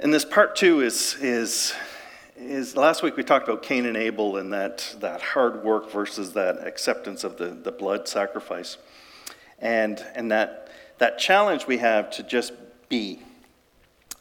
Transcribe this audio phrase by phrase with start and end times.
[0.00, 1.74] And, this part two is, is,
[2.36, 6.32] is last week we talked about Cain and Abel and that, that hard work versus
[6.34, 8.78] that acceptance of the, the blood sacrifice.
[9.58, 10.68] And, and that,
[10.98, 12.52] that challenge we have to just
[12.88, 13.22] be.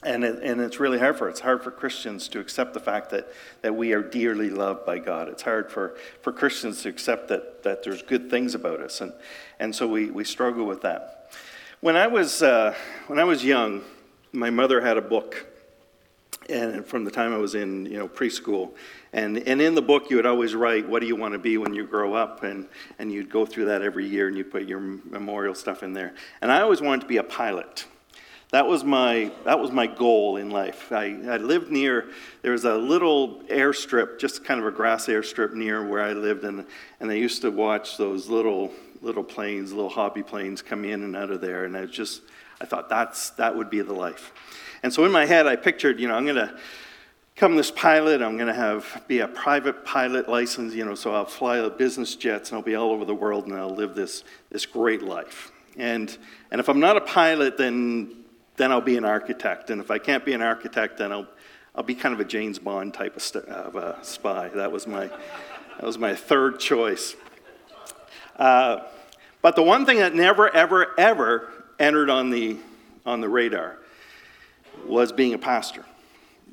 [0.04, 3.10] And, it, and it's really hard for it's hard for Christians to accept the fact
[3.10, 3.28] that,
[3.62, 5.28] that we are dearly loved by God.
[5.28, 9.02] It's hard for, for Christians to accept that, that there's good things about us.
[9.02, 9.12] And,
[9.60, 11.32] and so we, we struggle with that.
[11.80, 12.76] When I was, uh,
[13.08, 13.82] when I was young,
[14.34, 15.48] my mother had a book
[16.50, 18.72] and from the time I was in you know preschool.
[19.14, 21.58] And, and in the book, you would always write, What do you want to be
[21.58, 22.44] when you grow up?
[22.44, 22.68] And,
[23.00, 26.14] and you'd go through that every year and you'd put your memorial stuff in there.
[26.42, 27.86] And I always wanted to be a pilot.
[28.52, 30.92] That was my, that was my goal in life.
[30.94, 32.10] I, I lived near,
[32.44, 36.46] there was a little airstrip, just kind of a grass airstrip near where I lived.
[36.46, 36.66] And,
[37.02, 41.14] and I used to watch those little, little planes, little hobby planes come in and
[41.14, 41.66] out of there.
[41.66, 42.22] And I just,
[42.60, 44.32] I thought that's, that would be the life.
[44.84, 46.58] And so in my head, I pictured, you know, I'm going to
[47.36, 51.14] come this pilot, I'm going to have be a private pilot license, you know, so
[51.14, 53.94] I'll fly the business jets and I'll be all over the world and I'll live
[53.94, 55.52] this, this great life.
[55.78, 56.16] And,
[56.50, 58.24] and if I'm not a pilot, then,
[58.56, 59.70] then I'll be an architect.
[59.70, 61.28] And if I can't be an architect, then I'll,
[61.76, 64.50] I'll be kind of a James Bond type of, st- of a spy.
[64.50, 67.16] That was my, that was my third choice.
[68.36, 68.80] Uh,
[69.44, 72.58] but the one thing that never, ever, ever entered on the,
[73.06, 73.78] on the radar
[74.86, 75.86] was being a pastor.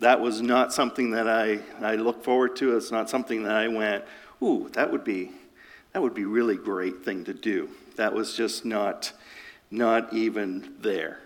[0.01, 2.77] That was not something that I, I looked forward to.
[2.77, 4.05] It's not something that I went,
[4.43, 5.31] ooh, that would be
[5.93, 7.71] that would be really great thing to do.
[7.95, 9.13] That was just not
[9.71, 11.21] not even there.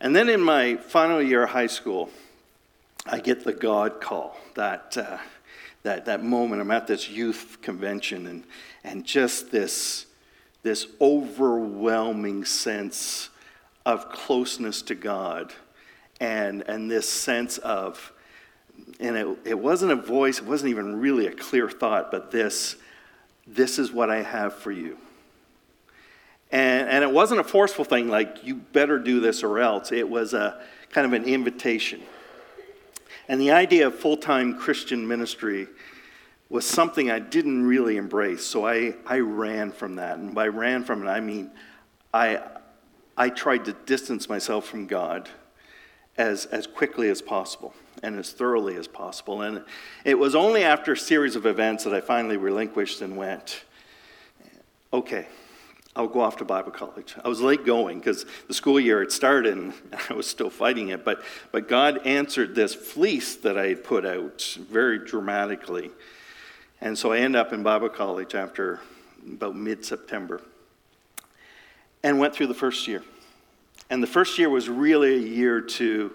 [0.00, 2.08] And then in my final year of high school,
[3.06, 4.38] I get the God call.
[4.54, 5.18] That uh,
[5.82, 8.44] that that moment, I'm at this youth convention, and
[8.84, 10.06] and just this
[10.62, 13.30] this overwhelming sense
[13.86, 15.52] of closeness to God
[16.20, 18.12] and, and this sense of,
[18.98, 22.76] and it, it wasn't a voice, it wasn't even really a clear thought, but this,
[23.46, 24.98] this is what I have for you.
[26.52, 29.92] And, and it wasn't a forceful thing like, you better do this or else.
[29.92, 32.02] It was a kind of an invitation.
[33.28, 35.68] And the idea of full time Christian ministry
[36.50, 38.44] was something I didn't really embrace.
[38.44, 40.18] So I, I ran from that.
[40.18, 41.50] And by ran from it, I mean
[42.12, 42.42] I,
[43.16, 45.28] I tried to distance myself from God
[46.18, 47.72] as, as quickly as possible
[48.02, 49.42] and as thoroughly as possible.
[49.42, 49.62] And
[50.04, 53.64] it was only after a series of events that I finally relinquished and went,
[54.92, 55.26] okay,
[55.94, 57.14] I'll go off to Bible college.
[57.24, 59.72] I was late going because the school year had started and
[60.10, 61.04] I was still fighting it.
[61.04, 61.22] But,
[61.52, 65.90] but God answered this fleece that I had put out very dramatically.
[66.80, 68.80] And so I end up in Bible college after
[69.26, 70.40] about mid September
[72.02, 73.02] and went through the first year.
[73.90, 76.12] And the first year was really a year to,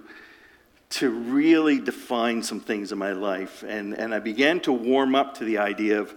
[0.92, 3.64] to really define some things in my life.
[3.68, 6.16] And, and I began to warm up to the idea of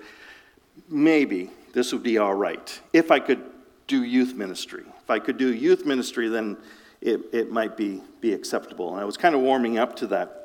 [0.89, 2.81] maybe this would be all right.
[2.93, 3.43] If I could
[3.89, 4.85] do youth ministry.
[5.03, 6.57] If I could do youth ministry, then
[7.01, 8.93] it, it might be, be acceptable.
[8.93, 10.38] And I was kind of warming up to that.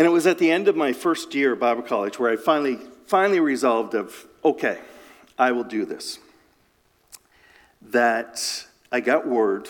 [0.00, 2.36] And it was at the end of my first year at Bible college where I
[2.36, 4.78] finally, finally resolved of, okay,
[5.38, 6.18] I will do this.
[7.82, 9.68] That I got word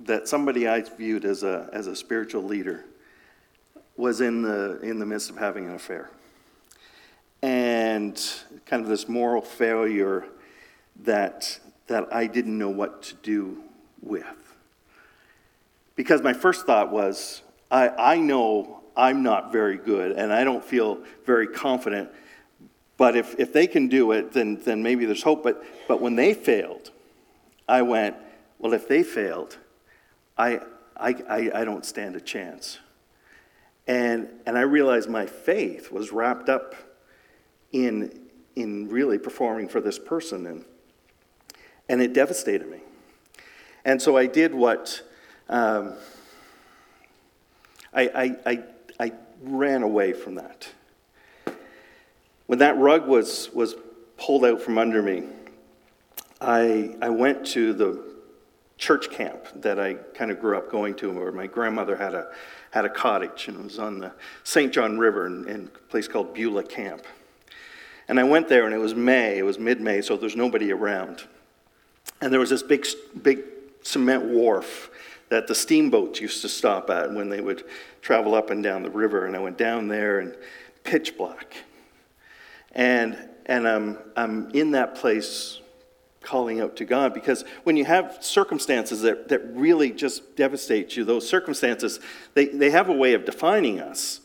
[0.00, 2.86] that somebody I viewed as a, as a spiritual leader
[3.98, 6.08] was in the, in the midst of having an affair.
[7.42, 8.18] And
[8.64, 10.24] kind of this moral failure
[11.02, 13.62] that, that I didn't know what to do
[14.00, 14.54] with.
[15.96, 20.64] Because my first thought was, I, I know I'm not very good and I don't
[20.64, 22.10] feel very confident,
[22.96, 25.42] but if, if they can do it, then, then maybe there's hope.
[25.42, 26.90] But, but when they failed,
[27.68, 28.16] I went,
[28.58, 29.58] well, if they failed,
[30.38, 30.60] I,
[30.96, 32.78] I, I, I don't stand a chance.
[33.86, 36.74] And, and I realized my faith was wrapped up
[37.72, 38.18] in,
[38.56, 40.46] in really performing for this person.
[40.46, 40.64] And,
[41.88, 42.80] and it devastated me.
[43.84, 45.02] And so I did what
[45.48, 45.94] um,
[47.92, 48.64] I, I, I,
[49.42, 50.68] ran away from that.
[52.46, 53.74] When that rug was, was
[54.16, 55.24] pulled out from under me,
[56.40, 58.14] I, I went to the
[58.78, 62.28] church camp that I kind of grew up going to, where my grandmother had a,
[62.70, 64.12] had a cottage, and it was on the
[64.44, 64.72] St.
[64.72, 67.02] John River in, in a place called Beulah Camp.
[68.08, 70.72] And I went there, and it was May, it was mid May, so there's nobody
[70.72, 71.24] around.
[72.20, 72.86] And there was this big,
[73.22, 73.42] big
[73.82, 74.90] cement wharf
[75.28, 77.64] that the steamboats used to stop at when they would
[78.02, 79.26] travel up and down the river.
[79.26, 80.34] And I went down there, and
[80.86, 81.56] pitch black.
[82.72, 85.60] And, and I'm, I'm in that place
[86.22, 91.04] calling out to God because when you have circumstances that, that really just devastate you,
[91.04, 92.00] those circumstances,
[92.34, 94.20] they, they have a way of defining us.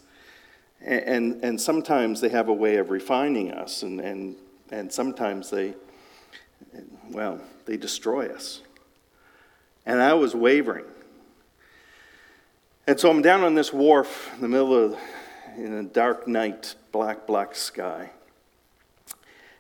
[0.82, 4.36] And, and, and sometimes they have a way of refining us, and, and,
[4.72, 5.76] and sometimes they,
[7.12, 8.62] well, they destroy us.
[9.86, 10.86] And I was wavering.
[12.88, 14.98] And so I'm down on this wharf in the middle of
[15.58, 18.10] in a dark night, black, black sky.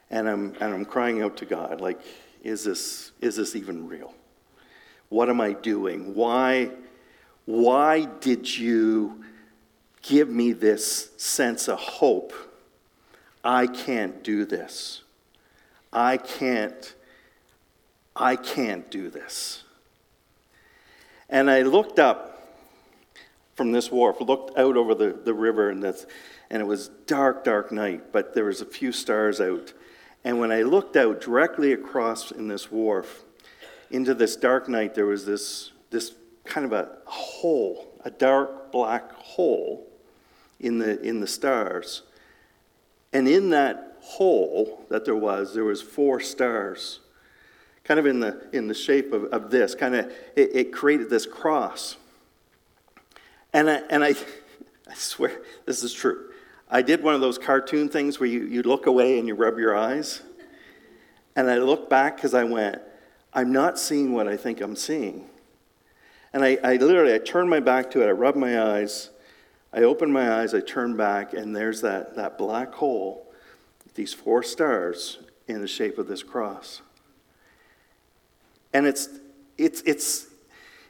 [0.09, 1.99] And I'm, and I'm crying out to God, like,
[2.43, 4.13] is this, is this even real?
[5.09, 6.15] What am I doing?
[6.15, 6.71] Why,
[7.45, 9.23] why did you
[10.01, 12.33] give me this sense of hope?
[13.43, 15.03] I can't do this.
[15.93, 16.93] I can't,
[18.15, 19.63] I can't do this.
[21.31, 22.31] And I looked up
[23.55, 26.05] from this wharf, looked out over the, the river, and, this,
[26.49, 29.73] and it was dark, dark night, but there was a few stars out.
[30.23, 33.23] And when I looked out directly across in this wharf
[33.89, 36.13] into this dark night, there was this, this
[36.43, 39.87] kind of a hole, a dark black hole
[40.59, 42.03] in the, in the stars.
[43.13, 47.00] And in that hole that there was, there was four stars,
[47.91, 50.05] kind of in the, in the shape of, of this, kind of,
[50.37, 51.97] it, it created this cross.
[53.51, 54.11] And I, and I,
[54.89, 56.29] I swear this is true.
[56.69, 59.57] I did one of those cartoon things where you, you look away and you rub
[59.57, 60.21] your eyes.
[61.35, 62.81] And I looked back because I went,
[63.33, 65.25] I'm not seeing what I think I'm seeing.
[66.31, 69.09] And I, I literally, I turned my back to it, I rubbed my eyes,
[69.73, 73.29] I opened my eyes, I turned back, and there's that, that black hole,
[73.95, 75.17] these four stars
[75.49, 76.81] in the shape of this cross.
[78.73, 79.09] And it's,
[79.57, 80.27] it's, it's,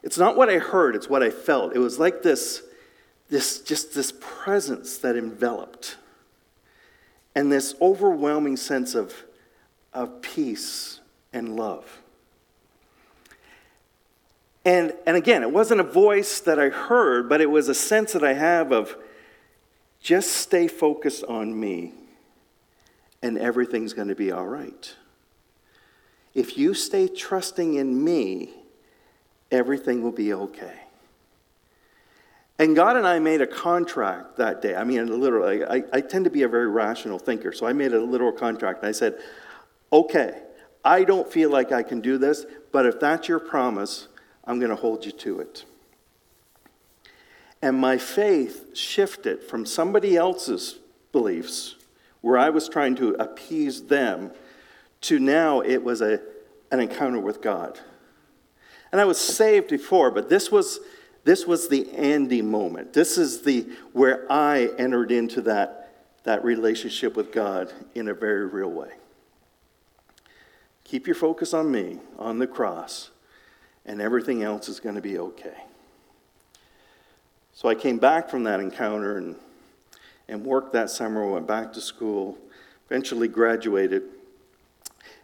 [0.04, 1.76] it's not what I heard, it's what I felt.
[1.76, 2.64] It was like this
[3.32, 5.96] this just this presence that enveloped
[7.34, 9.24] and this overwhelming sense of,
[9.94, 11.00] of peace
[11.32, 12.02] and love.
[14.66, 18.14] And, and again, it wasn't a voice that I heard, but it was a sense
[18.14, 18.96] that I have of
[20.02, 21.94] just stay focused on me
[23.24, 24.94] and everything's going to be all right.
[26.34, 28.52] If you stay trusting in me,
[29.52, 30.76] everything will be okay.
[32.58, 34.76] And God and I made a contract that day.
[34.76, 37.92] I mean, literally, I, I tend to be a very rational thinker, so I made
[37.92, 38.80] a literal contract.
[38.82, 39.18] And I said,
[39.92, 40.44] okay,
[40.86, 44.08] I don't feel like I can do this, but if that's your promise,
[44.46, 45.66] I'm going to hold you to it.
[47.62, 50.80] And my faith shifted from somebody else's
[51.12, 51.76] beliefs,
[52.22, 54.32] where I was trying to appease them,
[55.02, 56.22] to now it was a,
[56.72, 57.80] an encounter with God.
[58.92, 60.80] And I was saved before, but this was
[61.24, 62.94] this was the Andy moment.
[62.94, 65.94] This is the where I entered into that,
[66.24, 68.92] that relationship with God in a very real way.
[70.84, 73.12] Keep your focus on me, on the cross,
[73.86, 75.64] and everything else is going to be okay.
[77.54, 79.36] So I came back from that encounter and,
[80.28, 82.38] and worked that summer, went back to school,
[82.88, 84.04] eventually graduated.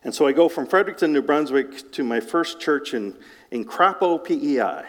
[0.08, 3.14] And so I go from Fredericton, New Brunswick to my first church in,
[3.52, 4.86] in Crapaud, PEI.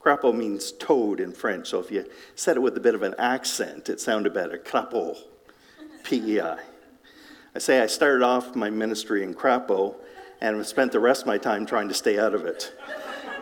[0.00, 3.14] Crapaud means toad in French, so if you said it with a bit of an
[3.18, 4.56] accent, it sounded better.
[4.56, 5.18] Crapo,
[6.04, 6.56] PEI.
[7.54, 9.94] I say I started off my ministry in Crapaud
[10.40, 12.72] and spent the rest of my time trying to stay out of it.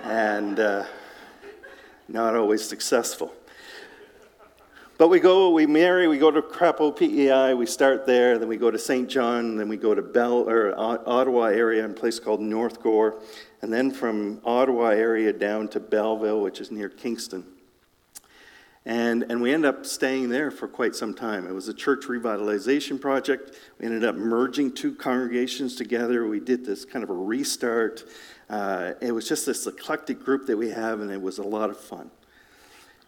[0.02, 0.84] And uh,
[2.08, 3.32] not always successful.
[5.02, 8.56] But we go, we marry, we go to Crapaud PEI, we start there, then we
[8.56, 9.10] go to St.
[9.10, 13.20] John, then we go to Bell or Ottawa area, in a place called North Gower,
[13.62, 17.44] and then from Ottawa area down to Belleville, which is near Kingston.
[18.86, 21.48] And, and we ended up staying there for quite some time.
[21.48, 23.58] It was a church revitalization project.
[23.80, 26.28] We ended up merging two congregations together.
[26.28, 28.04] We did this kind of a restart.
[28.48, 31.70] Uh, it was just this eclectic group that we have, and it was a lot
[31.70, 32.08] of fun.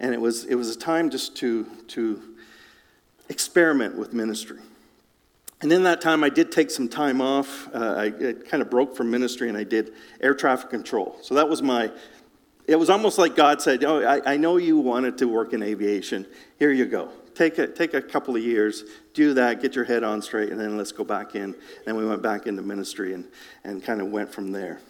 [0.00, 2.20] And it was, it was a time just to, to
[3.28, 4.58] experiment with ministry.
[5.60, 7.68] And in that time, I did take some time off.
[7.72, 11.16] Uh, I kind of broke from ministry and I did air traffic control.
[11.22, 11.90] So that was my,
[12.66, 15.62] it was almost like God said, Oh, I, I know you wanted to work in
[15.62, 16.26] aviation.
[16.58, 17.10] Here you go.
[17.34, 20.60] Take a, take a couple of years, do that, get your head on straight, and
[20.60, 21.54] then let's go back in.
[21.86, 23.24] And we went back into ministry and,
[23.64, 24.80] and kind of went from there.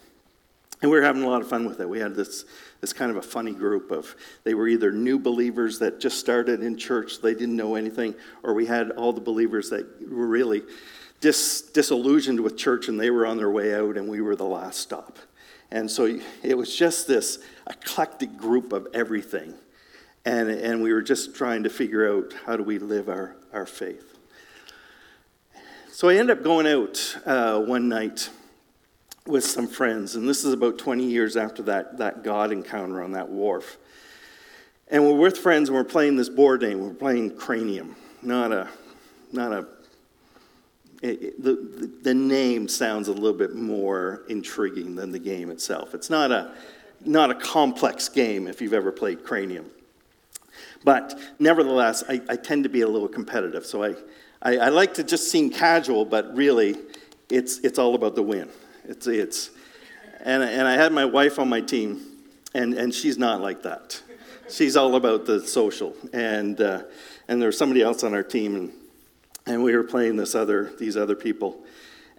[0.81, 1.87] And we were having a lot of fun with it.
[1.87, 2.45] We had this,
[2.81, 6.61] this kind of a funny group of, they were either new believers that just started
[6.61, 8.13] in church, they didn't know anything,
[8.43, 10.63] or we had all the believers that were really
[11.21, 14.43] dis, disillusioned with church and they were on their way out and we were the
[14.43, 15.17] last stop.
[15.71, 19.53] And so it was just this eclectic group of everything.
[20.25, 23.65] And, and we were just trying to figure out how do we live our, our
[23.65, 24.17] faith.
[25.91, 28.29] So I ended up going out uh, one night
[29.27, 33.13] with some friends, and this is about 20 years after that, that God encounter on
[33.13, 33.77] that wharf.
[34.87, 36.79] And we're with friends and we're playing this board game.
[36.79, 38.69] We're playing Cranium, not a,
[39.31, 39.67] not a.
[41.01, 45.95] It, it, the, the name sounds a little bit more intriguing than the game itself.
[45.95, 46.53] It's not a,
[47.03, 49.65] not a complex game if you've ever played Cranium.
[50.83, 53.65] But nevertheless, I, I tend to be a little competitive.
[53.65, 53.95] So I,
[54.41, 56.77] I, I, like to just seem casual, but really,
[57.29, 58.49] it's, it's all about the win.
[58.87, 59.49] It's, it's,
[60.21, 62.01] and, and I had my wife on my team,
[62.53, 64.01] and, and she's not like that
[64.49, 65.95] she's all about the social.
[66.13, 66.83] And, uh,
[67.27, 68.71] and there was somebody else on our team, and,
[69.45, 71.63] and we were playing this other, these other people.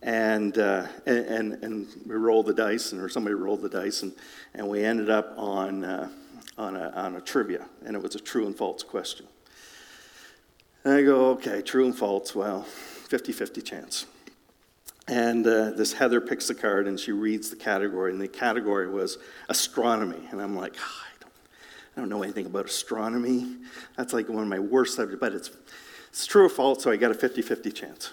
[0.02, 4.12] And, uh, and, and, we rolled the dice, and or somebody rolled the dice, and,
[4.54, 6.08] and we ended up on, uh,
[6.58, 9.26] on, a, on a trivia, and it was a true and false question.
[10.85, 14.06] And I go, okay, true and false, well, 50 50 chance.
[15.09, 18.89] And uh, this Heather picks the card and she reads the category, and the category
[18.89, 20.29] was astronomy.
[20.31, 21.03] And I'm like, oh,
[21.97, 23.57] I don't know anything about astronomy.
[23.97, 25.51] That's like one of my worst subjects, but it's,
[26.09, 28.11] it's true or false, so I got a 50 50 chance.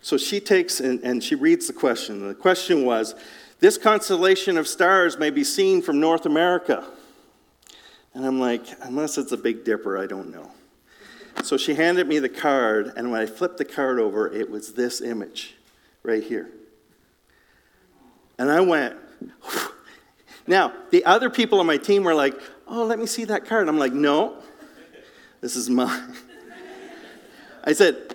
[0.00, 2.26] So she takes and, and she reads the question.
[2.26, 3.16] The question was
[3.58, 6.84] This constellation of stars may be seen from North America.
[8.14, 10.50] And I'm like, unless it's a Big Dipper, I don't know.
[11.42, 14.72] So she handed me the card, and when I flipped the card over, it was
[14.72, 15.57] this image
[16.02, 16.48] right here.
[18.38, 18.96] And I went,
[19.42, 19.60] Whew.
[20.46, 22.34] now, the other people on my team were like,
[22.66, 23.68] Oh, let me see that card.
[23.68, 24.36] I'm like, No,
[25.40, 26.14] this is mine.
[27.64, 28.14] I said,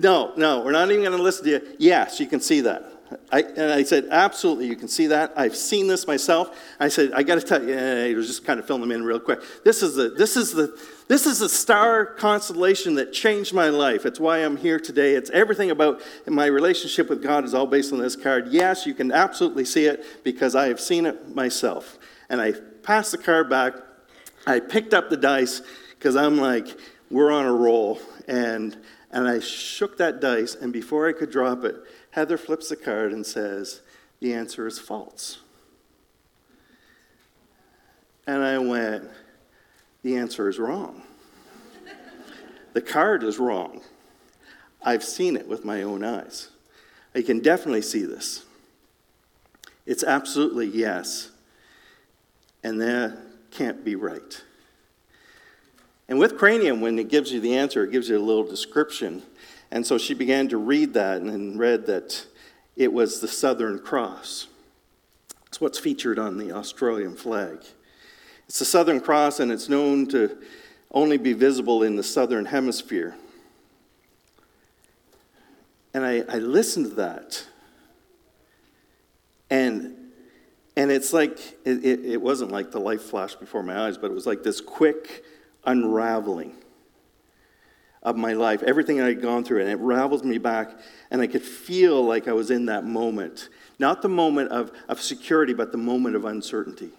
[0.00, 1.76] No, no, we're not even going to listen to you.
[1.78, 2.90] Yes, you can see that.
[3.30, 5.32] I, and I said, Absolutely, you can see that.
[5.36, 6.58] I've seen this myself.
[6.80, 9.04] I said, I got to tell you, I was just kind of filling them in
[9.04, 9.40] real quick.
[9.64, 14.06] This is the, this is the, this is a star constellation that changed my life.
[14.06, 15.14] It's why I'm here today.
[15.14, 18.48] It's everything about my relationship with God is all based on this card.
[18.48, 21.98] Yes, you can absolutely see it because I have seen it myself.
[22.30, 23.74] And I passed the card back.
[24.46, 26.68] I picked up the dice because I'm like,
[27.10, 28.00] we're on a roll.
[28.26, 28.76] And,
[29.10, 31.76] and I shook that dice, and before I could drop it,
[32.12, 33.82] Heather flips the card and says,
[34.20, 35.38] The answer is false.
[38.26, 39.10] And I went,
[40.04, 41.02] The answer is wrong.
[42.74, 43.80] the card is wrong.
[44.80, 46.50] I've seen it with my own eyes.
[47.14, 48.44] I can definitely see this.
[49.86, 51.30] It's absolutely yes
[52.64, 53.16] and that
[53.50, 54.42] can't be right.
[56.08, 59.22] And with cranium, when it gives you the answer, it gives you a little description.
[59.70, 62.26] And so she began to read that and read that
[62.76, 64.48] it was the Southern Cross.
[65.46, 67.58] It's what's featured on the Australian flag.
[68.46, 70.36] It's the Southern Cross, and it's known to
[70.90, 73.16] only be visible in the Southern Hemisphere.
[75.92, 77.46] And I, I listened to that.
[79.50, 79.96] And
[80.76, 84.10] and it's like, it, it, it wasn't like the light flashed before my eyes, but
[84.10, 85.24] it was like this quick
[85.64, 86.56] unraveling
[88.02, 90.76] of my life, everything I had gone through, and it raveled me back,
[91.10, 93.48] and I could feel like I was in that moment.
[93.78, 96.90] Not the moment of, of security, but the moment of uncertainty.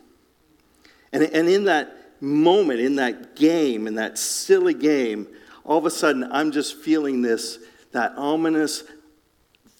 [1.13, 5.27] And, and in that moment, in that game, in that silly game,
[5.63, 7.59] all of a sudden I'm just feeling this,
[7.91, 8.83] that ominous,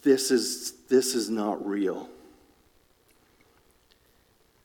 [0.04, 2.10] this is, this is not real.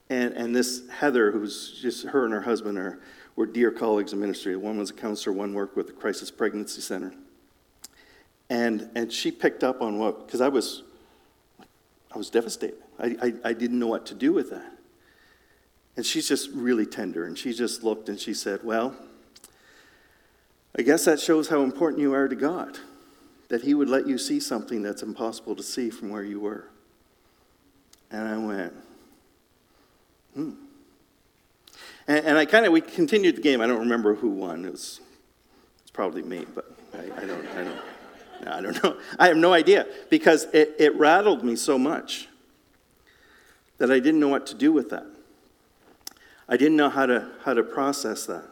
[0.09, 3.01] And, and this Heather, who's just her and her husband are,
[3.37, 4.57] were dear colleagues in ministry.
[4.57, 7.13] One was a counselor, one worked with the Crisis Pregnancy Center.
[8.51, 10.83] And, and she picked up on what, because I was,
[12.13, 12.79] I was devastated.
[12.99, 14.73] I, I, I didn't know what to do with that.
[16.01, 17.27] And she's just really tender.
[17.27, 18.97] And she just looked and she said, Well,
[20.75, 22.79] I guess that shows how important you are to God,
[23.51, 26.69] that He would let you see something that's impossible to see from where you were.
[28.11, 28.73] And I went,
[30.35, 30.53] Hmm.
[32.09, 33.61] And, and I kind of, we continued the game.
[33.61, 34.65] I don't remember who won.
[34.65, 35.03] It was,
[35.83, 36.65] it's probably me, but
[36.95, 37.81] I, I don't, I don't,
[38.47, 38.97] I don't know.
[39.19, 42.27] I have no idea because it, it rattled me so much
[43.77, 45.05] that I didn't know what to do with that.
[46.51, 48.45] I didn't know how to, how to process that.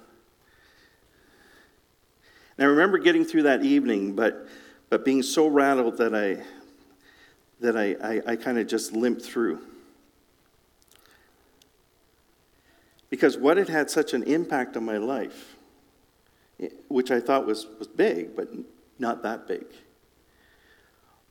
[2.57, 4.47] And I remember getting through that evening, but,
[4.88, 6.45] but being so rattled that I,
[7.61, 9.61] that I, I, I kind of just limped through.
[13.11, 15.57] Because what had had such an impact on my life,
[16.88, 18.49] which I thought was, was big, but
[19.00, 19.64] not that big.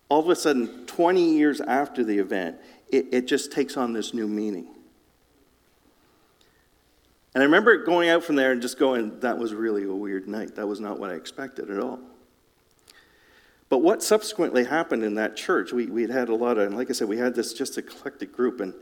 [0.09, 2.57] All of a sudden, 20 years after the event,
[2.89, 4.67] it, it just takes on this new meaning.
[7.37, 10.27] And I remember going out from there and just going, that was really a weird
[10.27, 10.55] night.
[10.55, 11.99] That was not what I expected at all.
[13.69, 16.75] But what subsequently happened in that church, we, we had had a lot of, and
[16.75, 18.59] like I said, we had this just eclectic group.
[18.59, 18.73] And,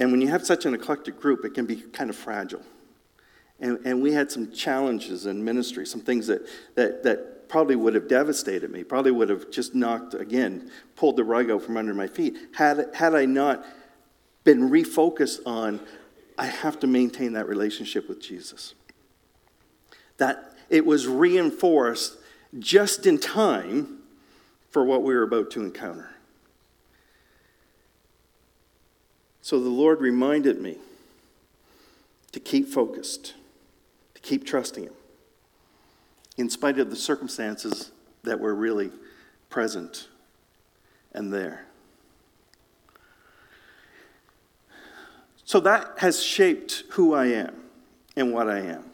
[0.00, 2.62] and when you have such an eclectic group, it can be kind of fragile.
[3.60, 7.94] And, and we had some challenges in ministry, some things that, that, that probably would
[7.94, 11.94] have devastated me, probably would have just knocked, again, pulled the rug out from under
[11.94, 13.64] my feet, had, had I not
[14.42, 15.78] been refocused on,
[16.40, 18.72] I have to maintain that relationship with Jesus.
[20.16, 22.16] That it was reinforced
[22.58, 23.98] just in time
[24.70, 26.08] for what we were about to encounter.
[29.42, 30.78] So the Lord reminded me
[32.32, 33.34] to keep focused,
[34.14, 34.94] to keep trusting Him
[36.38, 37.90] in spite of the circumstances
[38.22, 38.90] that were really
[39.50, 40.08] present
[41.12, 41.66] and there.
[45.50, 47.56] So that has shaped who I am
[48.14, 48.84] and what I am.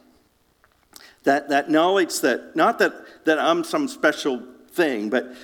[1.25, 5.35] That, that knowledge that, not that, that I'm some special thing, but,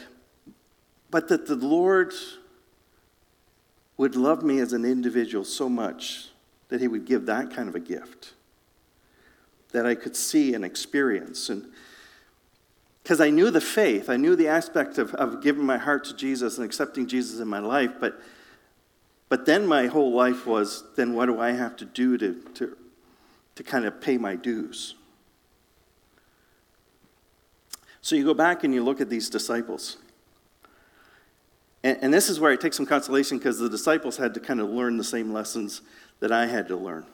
[1.11, 2.15] but that the Lord
[3.99, 6.29] would love me as an individual so much
[6.71, 8.33] that He would give that kind of a gift
[9.73, 11.51] that I could see and experience.
[11.51, 11.67] And
[13.03, 16.17] because I knew the faith, I knew the aspect of, of giving my heart to
[16.17, 18.19] Jesus and accepting Jesus in my life, but,
[19.33, 22.77] but then my whole life was then what do I have to do to, to,
[23.55, 24.95] to kind of pay my dues?
[28.03, 29.97] So you go back and you look at these disciples.
[31.83, 34.61] And, and this is where I take some consolation because the disciples had to kind
[34.61, 35.81] of learn the same lessons
[36.21, 37.07] that I had to learn.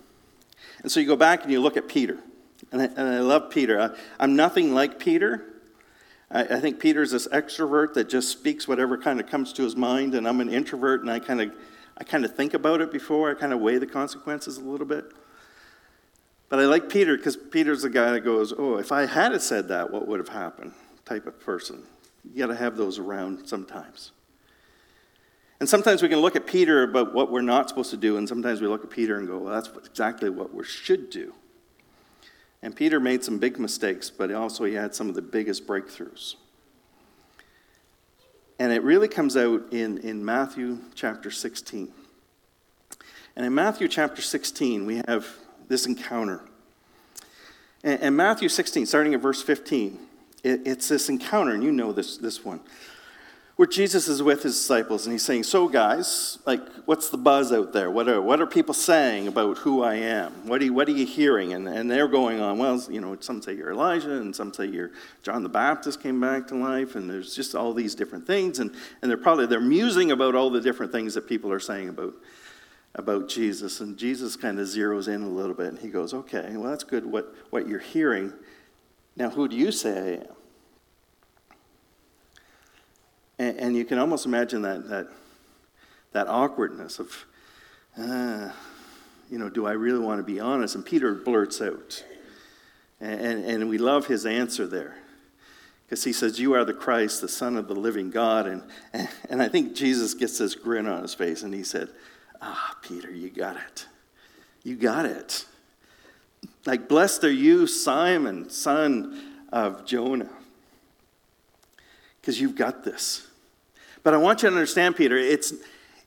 [0.83, 2.19] And so you go back and you look at Peter.
[2.73, 3.81] And I, and I love Peter.
[3.81, 5.45] I, I'm nothing like Peter.
[6.33, 9.77] I, I think Peter's this extrovert that just speaks whatever kind of comes to his
[9.77, 11.53] mind, and I'm an introvert, and I kind of
[11.99, 13.31] I kind of think about it before.
[13.31, 15.13] I kind of weigh the consequences a little bit.
[16.49, 19.69] But I like Peter because Peter's the guy that goes, "Oh, if I had said
[19.69, 20.73] that, what would have happened?"
[21.05, 21.83] Type of person.
[22.25, 24.13] You got to have those around sometimes.
[25.61, 28.29] And sometimes we can look at Peter about what we're not supposed to do, and
[28.29, 31.35] sometimes we look at Peter and go, well, that's exactly what we should do.
[32.63, 36.37] And Peter made some big mistakes, but also he had some of the biggest breakthroughs.
[38.59, 41.93] And it really comes out in, in Matthew chapter 16.
[43.37, 45.27] And in Matthew chapter 16, we have
[45.69, 46.41] this encounter.
[47.85, 49.99] And, and Matthew 16, starting at verse 15,
[50.43, 52.61] it, it's this encounter, and you know this, this one
[53.59, 57.53] where Jesus is with his disciples and he's saying, So, guys, like, what's the buzz
[57.53, 57.91] out there?
[57.91, 60.31] What are, what are people saying about who I am?
[60.47, 61.55] What are you, what are you hearing?
[61.55, 64.67] And, and they're going on, well, you know, some say you're Elijah, and some say
[64.67, 64.93] you're
[65.25, 68.61] John the Baptist came back to life, and there's just all these different things.
[68.61, 71.89] And, and they're probably, they're musing about all the different things that people are saying
[71.89, 72.15] about,
[72.95, 73.81] about Jesus.
[73.81, 76.85] And Jesus kind of zeroes in a little bit, and he goes, Okay, well, that's
[76.85, 78.33] good what, what you're hearing.
[79.17, 80.38] Now, who do you say I am?
[83.39, 85.09] And, and you can almost imagine that, that,
[86.13, 87.27] that awkwardness of,
[87.99, 88.51] uh,
[89.31, 90.75] you know, do I really want to be honest?
[90.75, 92.05] And Peter blurts out.
[93.01, 94.97] And, and, and we love his answer there.
[95.85, 98.47] Because he says, You are the Christ, the Son of the living God.
[98.47, 101.89] And, and, and I think Jesus gets this grin on his face and he said,
[102.41, 103.87] Ah, Peter, you got it.
[104.63, 105.47] You got it.
[106.67, 109.19] Like, blessed are you, Simon, son
[109.51, 110.29] of Jonah,
[112.21, 113.28] because you've got this.
[114.09, 115.53] But I want you to understand, Peter, it's,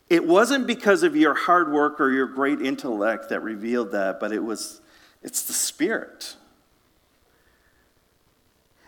[0.10, 4.32] it wasn't because of your hard work or your great intellect that revealed that, but
[4.32, 4.82] it was,
[5.22, 6.36] it's the Spirit.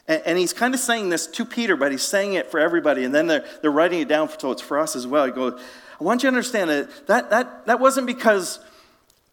[0.08, 3.04] And, and he's kind of saying this to Peter, but he's saying it for everybody.
[3.04, 5.28] And then they're, they're writing it down, so it's for us as well.
[5.28, 5.62] He goes,
[6.02, 8.58] I want you to understand that that, that, that wasn't because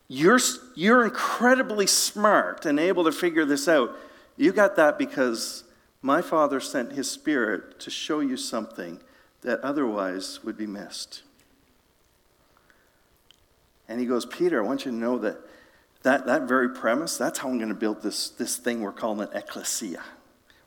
[0.09, 0.41] you're,
[0.75, 3.97] you're incredibly smart and able to figure this out.
[4.37, 5.65] You got that because
[6.03, 9.01] my Father sent His Spirit to show you something
[9.43, 11.23] that otherwise would be missed.
[13.89, 15.39] And he goes, Peter, I want you to know that
[16.03, 19.21] that, that very premise, that's how I'm going to build this, this thing we're calling
[19.21, 20.03] an ecclesia.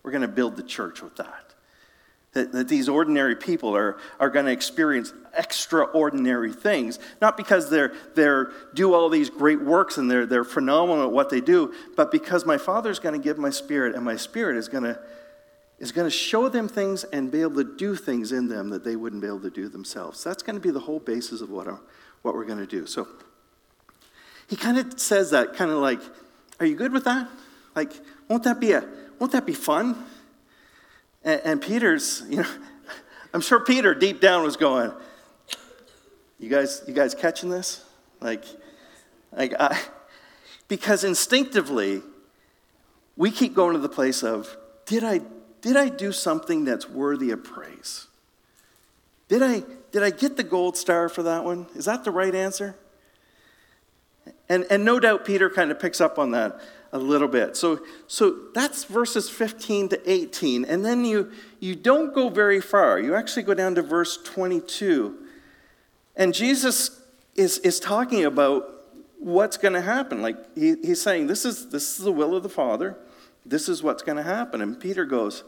[0.04, 1.40] We're going to build the church with that.
[2.34, 7.94] That, that these ordinary people are, are going to experience extraordinary things, not because they're,
[8.16, 12.12] they're do all these great works and they're, they're phenomenal at what they do, but
[12.12, 15.00] because my Father's going to give my spirit, and my spirit is going to
[15.84, 18.86] is going to show them things and be able to do things in them that
[18.86, 20.24] they wouldn't be able to do themselves.
[20.24, 21.82] That's going to be the whole basis of what, our,
[22.22, 22.86] what we're going to do.
[22.86, 23.06] So
[24.48, 26.00] he kind of says that, kind of like,
[26.62, 27.30] "Are you good with that?
[27.76, 27.92] Like,
[28.30, 28.88] won't that be a
[29.20, 30.06] won't that be fun?"
[31.22, 32.50] And, and Peter's, you know,
[33.34, 34.94] I'm sure Peter deep down was going,
[36.40, 37.84] "You guys, you guys catching this?
[38.22, 38.46] Like,
[39.36, 39.80] like I."
[40.70, 42.02] Because instinctively,
[43.18, 45.22] we keep going to the place of, did I
[45.64, 48.08] did I do something that's worthy of praise?
[49.30, 51.68] Did I, did I get the gold star for that one?
[51.74, 52.76] Is that the right answer?
[54.50, 56.60] And, and no doubt Peter kind of picks up on that
[56.92, 57.56] a little bit.
[57.56, 60.66] So, so that's verses 15 to 18.
[60.66, 63.00] And then you, you don't go very far.
[63.00, 65.18] You actually go down to verse 22.
[66.18, 67.02] And Jesus
[67.36, 68.70] is, is talking about
[69.18, 70.22] what's going to happen.
[70.22, 72.98] Like he, he's saying, this is, this is the will of the Father.
[73.46, 74.62] This is what's going to happen.
[74.62, 75.46] And Peter goes,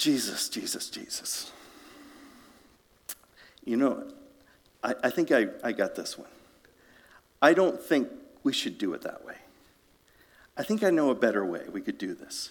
[0.00, 1.52] Jesus, Jesus, Jesus.
[3.66, 4.04] You know,
[4.82, 6.30] I, I think I, I got this one.
[7.42, 8.08] I don't think
[8.42, 9.34] we should do it that way.
[10.56, 12.50] I think I know a better way we could do this.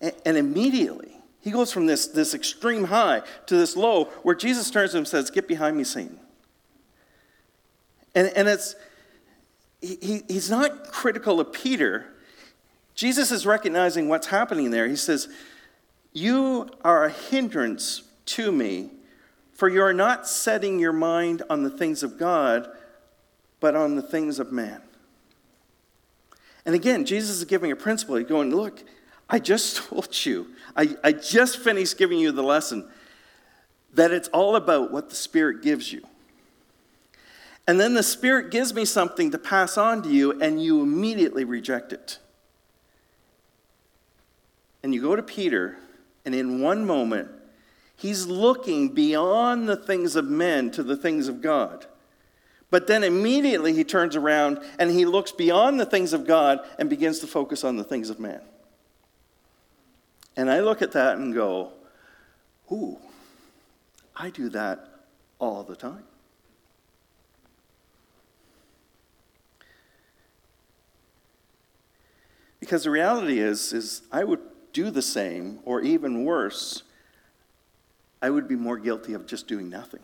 [0.00, 4.70] And, and immediately, he goes from this, this extreme high to this low where Jesus
[4.70, 6.18] turns to him and says, Get behind me, Satan.
[8.14, 8.76] And, and it's,
[9.82, 12.06] he, he's not critical of Peter.
[12.94, 14.88] Jesus is recognizing what's happening there.
[14.88, 15.28] He says,
[16.14, 18.90] You are a hindrance to me,
[19.52, 22.68] for you are not setting your mind on the things of God,
[23.60, 24.80] but on the things of man.
[26.64, 28.14] And again, Jesus is giving a principle.
[28.14, 28.82] He's going, Look,
[29.28, 30.46] I just told you,
[30.76, 32.88] I, I just finished giving you the lesson
[33.92, 36.06] that it's all about what the Spirit gives you.
[37.66, 41.44] And then the Spirit gives me something to pass on to you, and you immediately
[41.44, 42.18] reject it.
[44.82, 45.78] And you go to Peter,
[46.24, 47.28] and in one moment,
[47.96, 51.86] he's looking beyond the things of men to the things of God.
[52.70, 56.90] But then immediately he turns around and he looks beyond the things of God and
[56.90, 58.40] begins to focus on the things of man.
[60.36, 61.70] And I look at that and go,
[62.72, 62.98] ooh,
[64.16, 64.88] I do that
[65.38, 66.04] all the time.
[72.58, 74.40] Because the reality is, is I would
[74.74, 76.82] do the same, or even worse,
[78.20, 80.00] I would be more guilty of just doing nothing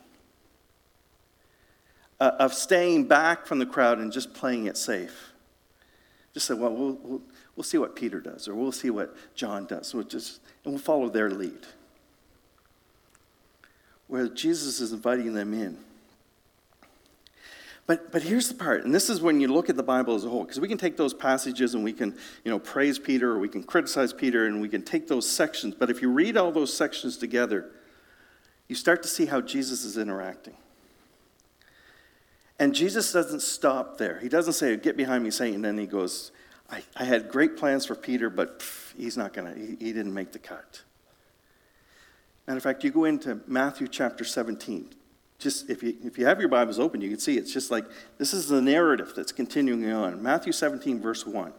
[2.21, 5.33] uh, of staying back from the crowd and just playing it safe.
[6.35, 7.21] Just say, well, well,
[7.57, 10.83] we'll, see what Peter does, or we'll see what John does, we'll just, and we'll
[10.83, 11.67] follow their lead.
[14.07, 15.79] Where Jesus is inviting them in.
[17.91, 20.25] But, but here's the part, and this is when you look at the Bible as
[20.25, 23.33] a whole, because we can take those passages and we can, you know, praise Peter
[23.33, 25.75] or we can criticize Peter and we can take those sections.
[25.75, 27.69] But if you read all those sections together,
[28.69, 30.55] you start to see how Jesus is interacting.
[32.61, 34.21] And Jesus doesn't stop there.
[34.21, 35.57] He doesn't say, Get behind me, Satan.
[35.57, 36.31] And then he goes,
[36.71, 39.93] I, I had great plans for Peter, but pff, he's not going to, he, he
[39.93, 40.83] didn't make the cut.
[42.47, 44.95] Matter of fact, you go into Matthew chapter 17.
[45.41, 47.87] Just if you, if you have your Bibles open, you can see it's just like
[48.19, 50.23] this is the narrative that's continuing on.
[50.23, 51.53] Matthew 17, verse 1.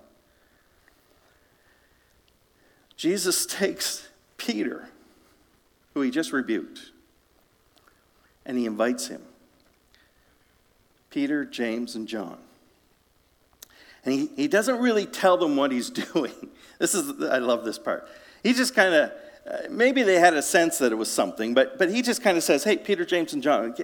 [2.95, 4.87] Jesus takes Peter,
[5.95, 6.91] who he just rebuked,
[8.45, 9.23] and he invites him
[11.09, 12.37] Peter, James, and John.
[14.05, 16.49] And he, he doesn't really tell them what he's doing.
[16.77, 18.07] This is, I love this part.
[18.43, 19.11] He just kind of,
[19.49, 22.37] uh, maybe they had a sense that it was something, but, but he just kind
[22.37, 23.75] of says, Hey, Peter, James, and John,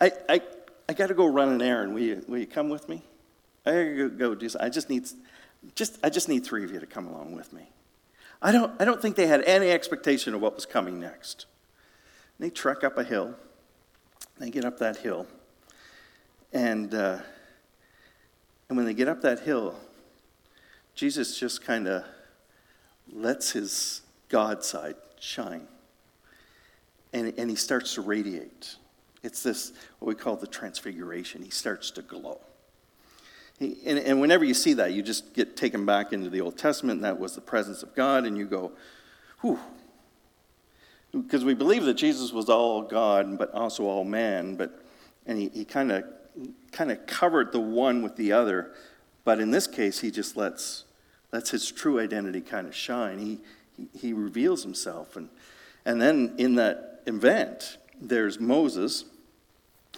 [0.00, 0.40] I, I,
[0.88, 1.94] I got to go run an errand.
[1.94, 3.02] Will you, will you come with me?
[3.66, 4.66] I got to go do something.
[4.66, 5.08] I just need,
[5.74, 7.68] just, I just need three of you to come along with me.
[8.40, 11.46] I don't, I don't think they had any expectation of what was coming next.
[12.38, 13.34] And they trek up a hill.
[14.38, 15.26] They get up that hill.
[16.52, 17.18] And, uh,
[18.68, 19.74] and when they get up that hill,
[20.94, 22.04] Jesus just kind of
[23.12, 24.02] lets his
[24.34, 25.68] God side shine.
[27.12, 28.74] And, and he starts to radiate.
[29.22, 31.40] It's this, what we call the transfiguration.
[31.40, 32.40] He starts to glow.
[33.60, 36.58] He, and, and whenever you see that, you just get taken back into the Old
[36.58, 38.72] Testament, and that was the presence of God, and you go,
[39.40, 39.60] whew.
[41.12, 44.82] Because we believe that Jesus was all God, but also all man, but,
[45.26, 46.02] and he, he kind of
[46.72, 48.72] kind of covered the one with the other,
[49.22, 50.82] but in this case, he just lets,
[51.32, 53.20] lets his true identity kind of shine.
[53.20, 53.38] He, he,
[53.92, 55.16] he reveals himself.
[55.16, 55.28] And,
[55.84, 59.04] and then in that event, there's Moses,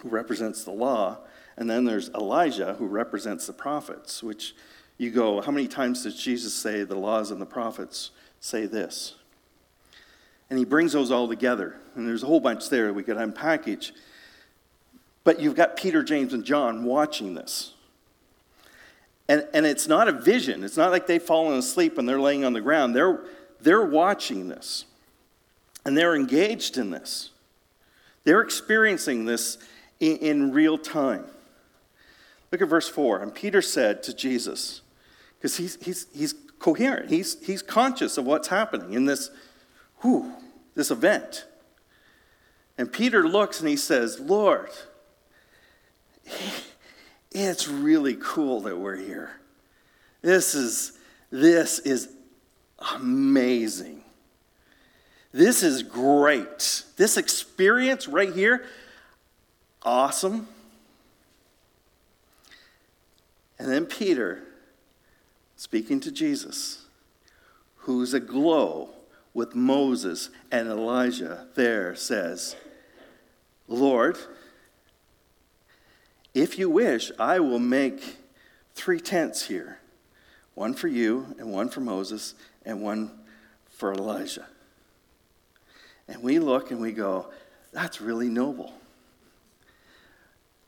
[0.00, 1.18] who represents the law,
[1.56, 4.54] and then there's Elijah, who represents the prophets, which
[4.98, 8.10] you go, how many times does Jesus say the laws and the prophets
[8.40, 9.14] say this?
[10.48, 11.76] And he brings those all together.
[11.94, 13.92] And there's a whole bunch there we could unpackage.
[15.24, 17.72] But you've got Peter, James, and John watching this.
[19.28, 20.62] And, and it's not a vision.
[20.62, 22.94] It's not like they've fallen asleep and they're laying on the ground.
[22.94, 23.24] They're,
[23.66, 24.84] they're watching this.
[25.84, 27.30] And they're engaged in this.
[28.22, 29.58] They're experiencing this
[29.98, 31.24] in, in real time.
[32.52, 33.22] Look at verse 4.
[33.22, 34.82] And Peter said to Jesus,
[35.36, 37.10] because he's, he's, he's coherent.
[37.10, 39.30] He's, he's conscious of what's happening in this,
[40.00, 40.32] whew,
[40.76, 41.44] this event.
[42.78, 44.70] And Peter looks and he says, Lord,
[47.32, 49.32] it's really cool that we're here.
[50.22, 50.92] This is,
[51.30, 52.15] this is
[52.94, 54.02] amazing.
[55.32, 56.84] This is great.
[56.96, 58.64] This experience right here,
[59.82, 60.48] awesome.
[63.58, 64.42] And then Peter,
[65.56, 66.84] speaking to Jesus,
[67.76, 68.90] who's aglow
[69.32, 72.56] with Moses and Elijah, there says,
[73.68, 74.18] Lord,
[76.34, 78.18] if you wish, I will make
[78.74, 79.80] three tents here
[80.56, 83.10] one for you, and one for Moses, and one
[83.68, 84.46] for Elijah.
[86.08, 87.26] And we look and we go,
[87.72, 88.72] that's really noble.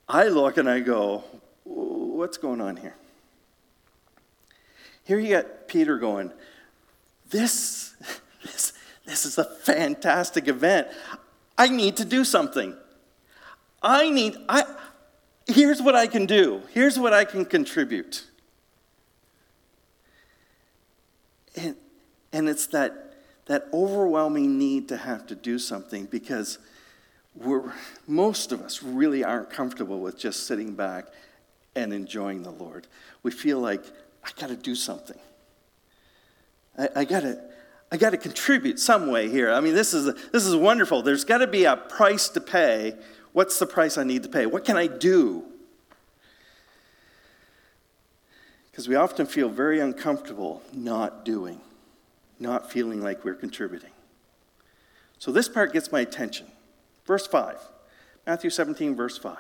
[0.07, 1.24] I look and I go,
[1.64, 2.94] what's going on here?
[5.05, 6.33] Here you got Peter going,
[7.31, 7.94] this,
[8.44, 8.74] this,
[9.07, 10.88] this is a fantastic event.
[11.57, 12.77] I need to do something.
[13.83, 14.64] I need, I,
[15.46, 16.61] here's what I can do.
[16.74, 18.27] Here's what I can contribute.
[21.59, 21.77] And,
[22.33, 23.14] and it's that,
[23.47, 26.59] that overwhelming need to have to do something because
[27.35, 27.73] we're,
[28.07, 31.07] most of us really aren't comfortable with just sitting back
[31.75, 32.87] and enjoying the Lord.
[33.23, 33.85] We feel like,
[34.25, 35.18] I got to do something.
[36.77, 37.40] I, I got to.
[37.90, 39.51] I got to contribute some way here.
[39.51, 41.01] I mean, this is, this is wonderful.
[41.01, 42.92] There's got to be a price to pay
[43.33, 44.47] What's the price I need to pay?
[44.47, 45.44] What can I do?
[48.79, 51.61] Because we often feel very uncomfortable not doing,
[52.38, 53.91] not feeling like we're contributing.
[55.19, 56.47] So this part gets my attention.
[57.05, 57.59] Verse 5,
[58.25, 59.37] Matthew 17, verse 5.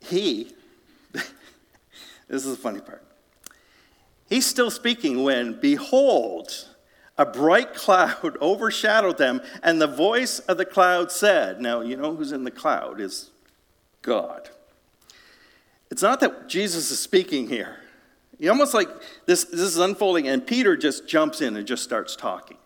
[0.00, 0.50] He,
[1.12, 1.24] this
[2.28, 3.04] is the funny part.
[4.28, 6.68] He's still speaking when, behold,
[7.16, 12.16] a bright cloud overshadowed them, and the voice of the cloud said, Now, you know
[12.16, 13.30] who's in the cloud is
[14.02, 14.50] God.
[15.90, 17.78] It's not that Jesus is speaking here.
[18.38, 18.88] You almost like
[19.26, 22.56] this, this is unfolding, and Peter just jumps in and just starts talking.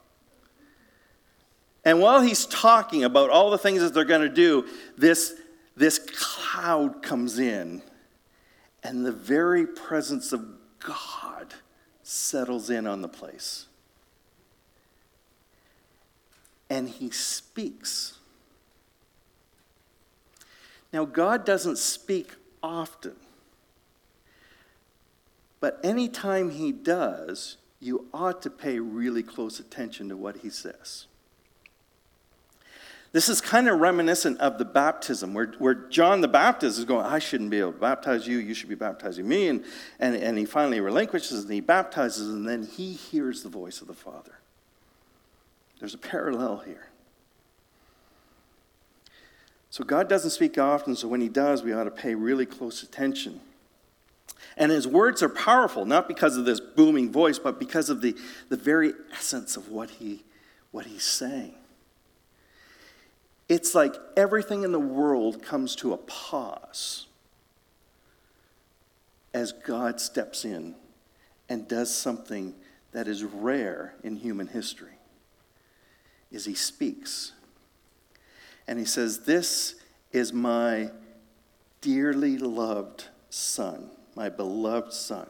[1.85, 5.35] And while he's talking about all the things that they're going to do, this,
[5.77, 7.83] this cloud comes in,
[8.83, 10.45] and the very presence of
[10.81, 11.55] God
[12.03, 13.67] settles in on the place
[16.69, 18.16] and he speaks.
[20.97, 22.33] Now, God doesn't speak
[22.63, 23.17] often,
[25.61, 31.05] but anytime he does, you ought to pay really close attention to what he says.
[33.13, 37.05] This is kind of reminiscent of the baptism, where, where John the Baptist is going,
[37.05, 39.49] I shouldn't be able to baptize you, you should be baptizing me.
[39.49, 39.67] And,
[40.01, 43.87] and, and he finally relinquishes and he baptizes, and then he hears the voice of
[43.87, 44.39] the Father.
[45.79, 46.89] There's a parallel here.
[49.77, 52.83] So God doesn't speak often, so when he does, we ought to pay really close
[52.83, 53.43] attention.
[54.57, 58.17] And his words are powerful, not because of this booming voice, but because of the,
[58.49, 60.25] the very essence of what, he,
[60.71, 61.57] what he's saying.
[63.51, 67.05] It's like everything in the world comes to a pause
[69.35, 70.75] as God steps in
[71.51, 72.55] and does something
[72.93, 74.97] that is rare in human history
[76.33, 77.33] is he speaks.
[78.69, 79.77] And he says, This
[80.13, 80.91] is my
[81.81, 85.29] dearly loved son, my beloved son,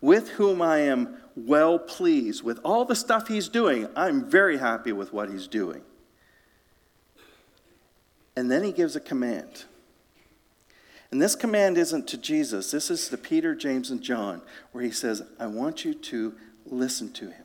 [0.00, 2.42] with whom I am well pleased.
[2.42, 5.82] With all the stuff he's doing, I'm very happy with what he's doing.
[8.36, 9.64] And then he gives a command.
[11.10, 14.90] And this command isn't to Jesus, this is to Peter, James, and John, where he
[14.90, 16.34] says, I want you to
[16.66, 17.44] listen to him.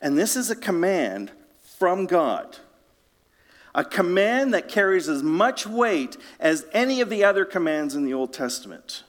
[0.00, 1.30] And this is a command
[1.78, 2.58] from God.
[3.74, 8.12] A command that carries as much weight as any of the other commands in the
[8.12, 9.04] Old Testament.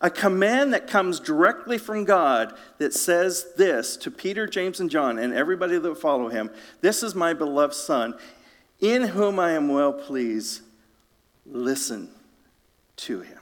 [0.00, 5.18] A command that comes directly from God that says this to Peter, James, and John,
[5.18, 8.14] and everybody that follow him This is my beloved Son,
[8.80, 10.62] in whom I am well pleased.
[11.46, 12.10] Listen
[12.96, 13.38] to him.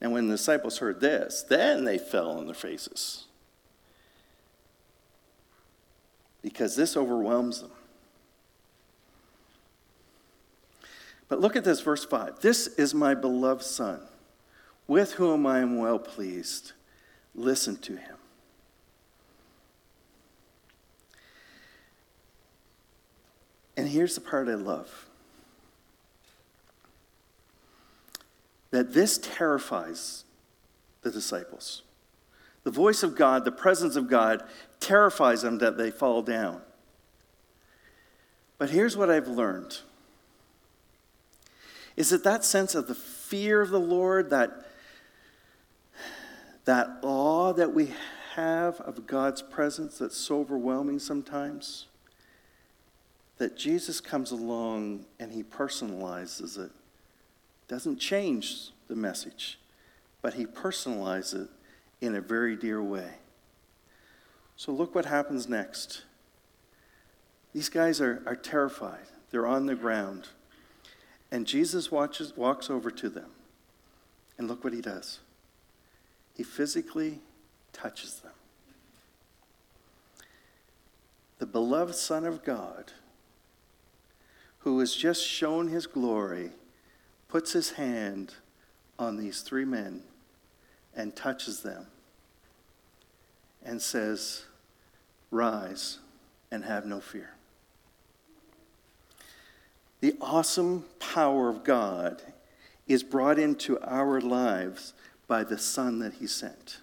[0.00, 3.23] And when the disciples heard this, then they fell on their faces.
[6.44, 7.70] Because this overwhelms them.
[11.26, 12.40] But look at this, verse 5.
[12.40, 13.98] This is my beloved Son,
[14.86, 16.72] with whom I am well pleased.
[17.34, 18.16] Listen to him.
[23.78, 25.06] And here's the part I love
[28.70, 30.24] that this terrifies
[31.00, 31.82] the disciples.
[32.64, 34.42] The voice of God, the presence of God,
[34.84, 36.60] terrifies them that they fall down.
[38.58, 39.78] But here's what I've learned
[41.96, 44.66] is that that sense of the fear of the Lord, that,
[46.64, 47.92] that awe that we
[48.34, 51.86] have of God's presence that's so overwhelming sometimes,
[53.38, 56.72] that Jesus comes along and he personalizes it.
[57.68, 59.58] Doesn't change the message,
[60.20, 61.48] but he personalizes it
[62.00, 63.10] in a very dear way.
[64.56, 66.04] So look what happens next.
[67.52, 69.06] These guys are, are terrified.
[69.30, 70.28] They're on the ground.
[71.30, 73.30] And Jesus watches, walks over to them.
[74.38, 75.20] And look what he does.
[76.36, 77.20] He physically
[77.72, 78.32] touches them.
[81.38, 82.92] The beloved Son of God,
[84.60, 86.50] who has just shown his glory,
[87.28, 88.34] puts his hand
[88.98, 90.02] on these three men
[90.96, 91.86] and touches them
[93.64, 94.44] and says,
[95.30, 95.98] Rise
[96.50, 97.34] and have no fear.
[100.00, 102.22] The awesome power of God
[102.86, 104.92] is brought into our lives
[105.26, 106.78] by the Son that He sent.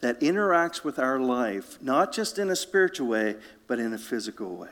[0.00, 4.54] That interacts with our life, not just in a spiritual way, but in a physical
[4.54, 4.68] way.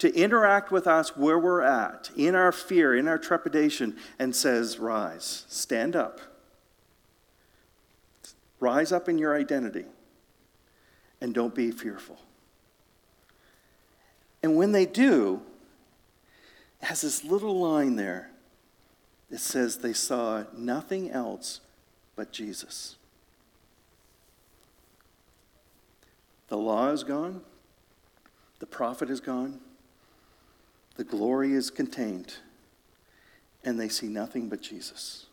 [0.00, 4.78] To interact with us where we're at, in our fear, in our trepidation, and says,
[4.78, 6.20] Rise, stand up.
[8.60, 9.84] Rise up in your identity,
[11.20, 12.18] and don't be fearful.
[14.42, 15.42] And when they do,
[16.80, 18.30] it has this little line there
[19.30, 21.60] that says they saw nothing else
[22.16, 22.96] but Jesus.
[26.48, 27.42] The law is gone,
[28.58, 29.60] the prophet is gone,
[30.96, 32.34] the glory is contained,
[33.62, 35.27] and they see nothing but Jesus.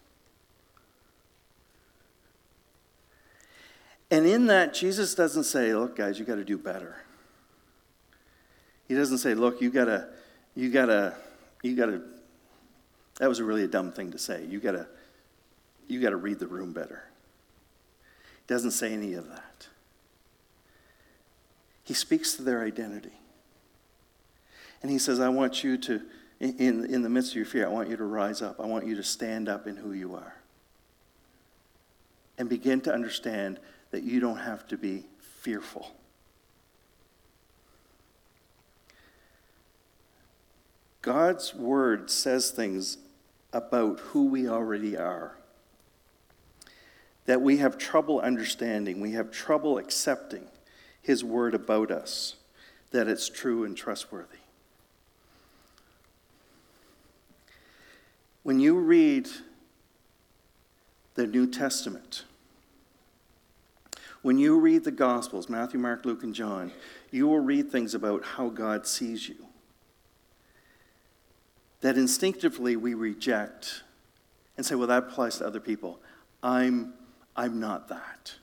[4.12, 6.98] And in that, Jesus doesn't say, Look, guys, you got to do better.
[8.88, 10.08] He doesn't say, look, you gotta,
[10.56, 11.16] you gotta,
[11.64, 12.02] you gotta,
[13.20, 14.46] that was really a dumb thing to say.
[14.46, 14.88] You gotta,
[15.88, 17.04] you gotta read the room better.
[18.48, 19.68] He doesn't say any of that.
[21.84, 23.14] He speaks to their identity.
[24.82, 26.02] And he says, I want you to,
[26.40, 28.60] in, in the midst of your fear, I want you to rise up.
[28.60, 30.36] I want you to stand up in who you are.
[32.38, 33.60] And begin to understand
[33.96, 35.06] that you don't have to be
[35.40, 35.90] fearful.
[41.02, 42.98] God's word says things
[43.54, 45.38] about who we already are
[47.26, 50.44] that we have trouble understanding, we have trouble accepting
[51.02, 52.36] His word about us,
[52.92, 54.40] that it's true and trustworthy.
[58.44, 59.30] When you read
[61.14, 62.25] the New Testament,
[64.26, 66.72] when you read the Gospels, Matthew, Mark, Luke, and John,
[67.12, 69.36] you will read things about how God sees you
[71.82, 73.84] that instinctively we reject
[74.58, 76.00] and say, well, that applies to other people.
[76.42, 76.96] I'm,
[77.36, 78.34] I'm not that.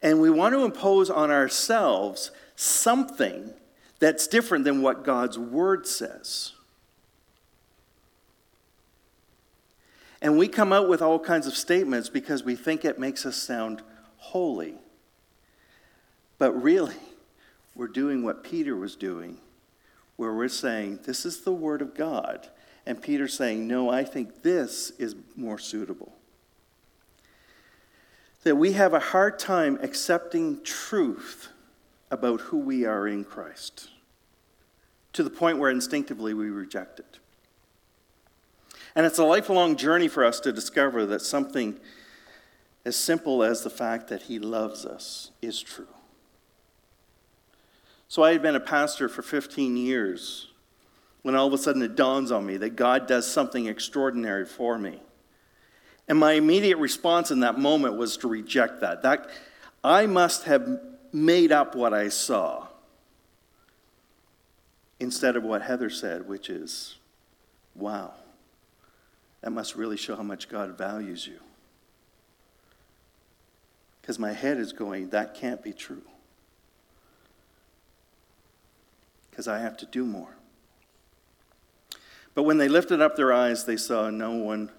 [0.00, 3.52] And we want to impose on ourselves something
[3.98, 6.52] that's different than what God's word says.
[10.20, 13.36] And we come out with all kinds of statements because we think it makes us
[13.36, 13.82] sound
[14.16, 14.74] holy.
[16.38, 16.96] But really,
[17.74, 19.38] we're doing what Peter was doing
[20.18, 22.48] where we're saying, This is the Word of God.
[22.84, 26.12] And Peter's saying, No, I think this is more suitable.
[28.42, 31.48] That we have a hard time accepting truth
[32.10, 33.90] about who we are in Christ
[35.12, 37.18] to the point where instinctively we reject it.
[38.94, 41.78] And it's a lifelong journey for us to discover that something
[42.84, 45.86] as simple as the fact that He loves us is true.
[48.08, 50.48] So I had been a pastor for 15 years
[51.22, 54.78] when all of a sudden it dawns on me that God does something extraordinary for
[54.78, 55.00] me.
[56.08, 59.02] And my immediate response in that moment was to reject that.
[59.02, 59.28] that
[59.84, 60.80] I must have
[61.12, 62.68] made up what I saw
[64.98, 66.96] instead of what Heather said, which is,
[67.74, 68.14] wow,
[69.40, 71.38] that must really show how much God values you.
[74.00, 76.02] Because my head is going, that can't be true.
[79.38, 80.34] because I have to do more.
[82.34, 84.72] But when they lifted up their eyes, they saw no one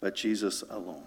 [0.00, 1.04] but Jesus alone.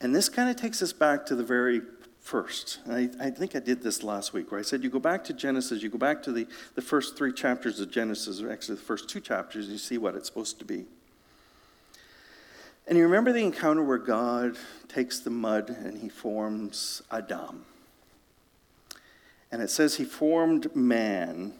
[0.00, 1.80] And this kind of takes us back to the very
[2.22, 2.78] first.
[2.88, 5.32] I, I, think I did this last week where I said you go back to
[5.32, 6.46] Genesis, you go back to the,
[6.76, 9.98] the first three chapters of Genesis, or actually the first two chapters, and you see
[9.98, 10.86] what it's supposed to be.
[12.86, 14.56] And you remember the encounter where God
[14.88, 17.64] takes the mud and he forms Adam.
[19.50, 21.52] And it says he formed man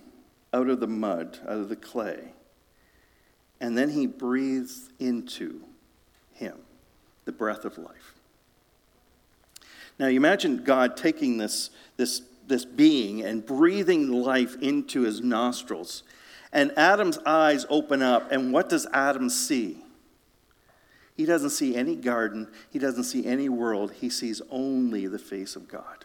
[0.52, 2.32] out of the mud, out of the clay.
[3.60, 5.60] And then he breathes into
[6.32, 6.58] him
[7.24, 8.14] the breath of life.
[10.02, 16.02] Now, you imagine God taking this, this, this being and breathing life into his nostrils.
[16.52, 19.78] And Adam's eyes open up, and what does Adam see?
[21.16, 25.54] He doesn't see any garden, he doesn't see any world, he sees only the face
[25.54, 26.04] of God.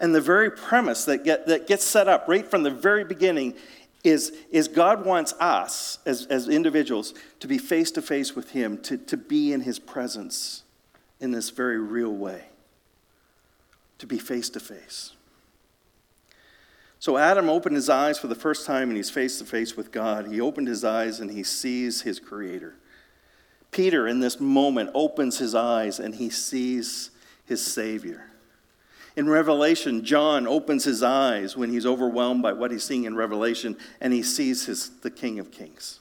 [0.00, 3.56] And the very premise that, get, that gets set up right from the very beginning
[4.04, 8.78] is, is God wants us as, as individuals to be face to face with Him,
[8.84, 10.63] to, to be in His presence
[11.24, 12.44] in this very real way,
[13.98, 15.12] to be face to face.
[17.00, 19.90] So Adam opened his eyes for the first time and he's face to face with
[19.90, 20.28] God.
[20.28, 22.76] He opened his eyes and he sees his Creator.
[23.70, 27.10] Peter, in this moment, opens his eyes and he sees
[27.44, 28.30] his Savior.
[29.16, 33.76] In Revelation, John opens his eyes when he's overwhelmed by what he's seeing in Revelation,
[34.00, 36.00] and he sees his, the King of Kings,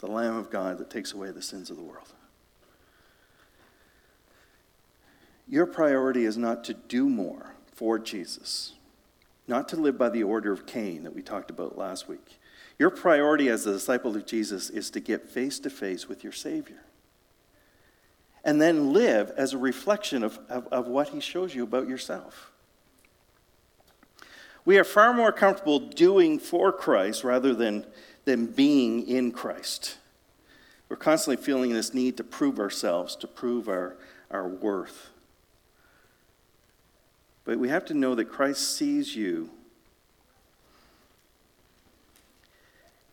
[0.00, 2.13] the Lamb of God that takes away the sins of the world.
[5.48, 8.74] Your priority is not to do more for Jesus,
[9.46, 12.38] not to live by the order of Cain that we talked about last week.
[12.78, 16.32] Your priority as a disciple of Jesus is to get face to face with your
[16.32, 16.84] Savior
[18.44, 22.52] and then live as a reflection of, of, of what he shows you about yourself.
[24.66, 27.86] We are far more comfortable doing for Christ rather than,
[28.24, 29.96] than being in Christ.
[30.88, 33.96] We're constantly feeling this need to prove ourselves, to prove our,
[34.30, 35.10] our worth.
[37.44, 39.50] But we have to know that Christ sees you.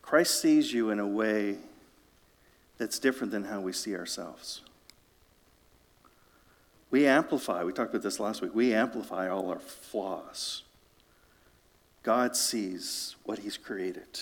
[0.00, 1.56] Christ sees you in a way
[2.78, 4.62] that's different than how we see ourselves.
[6.90, 10.62] We amplify, we talked about this last week, we amplify all our flaws.
[12.02, 14.20] God sees what He's created,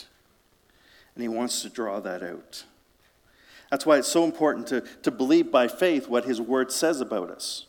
[1.14, 2.64] and He wants to draw that out.
[3.70, 7.30] That's why it's so important to, to believe by faith what His Word says about
[7.30, 7.66] us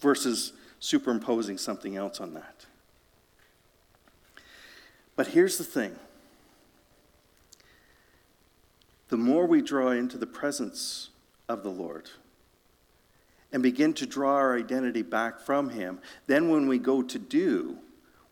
[0.00, 0.52] versus
[0.84, 2.66] superimposing something else on that.
[5.16, 5.96] But here's the thing
[9.08, 11.08] the more we draw into the presence
[11.48, 12.10] of the Lord,
[13.50, 17.78] and begin to draw our identity back from Him, then when we go to do,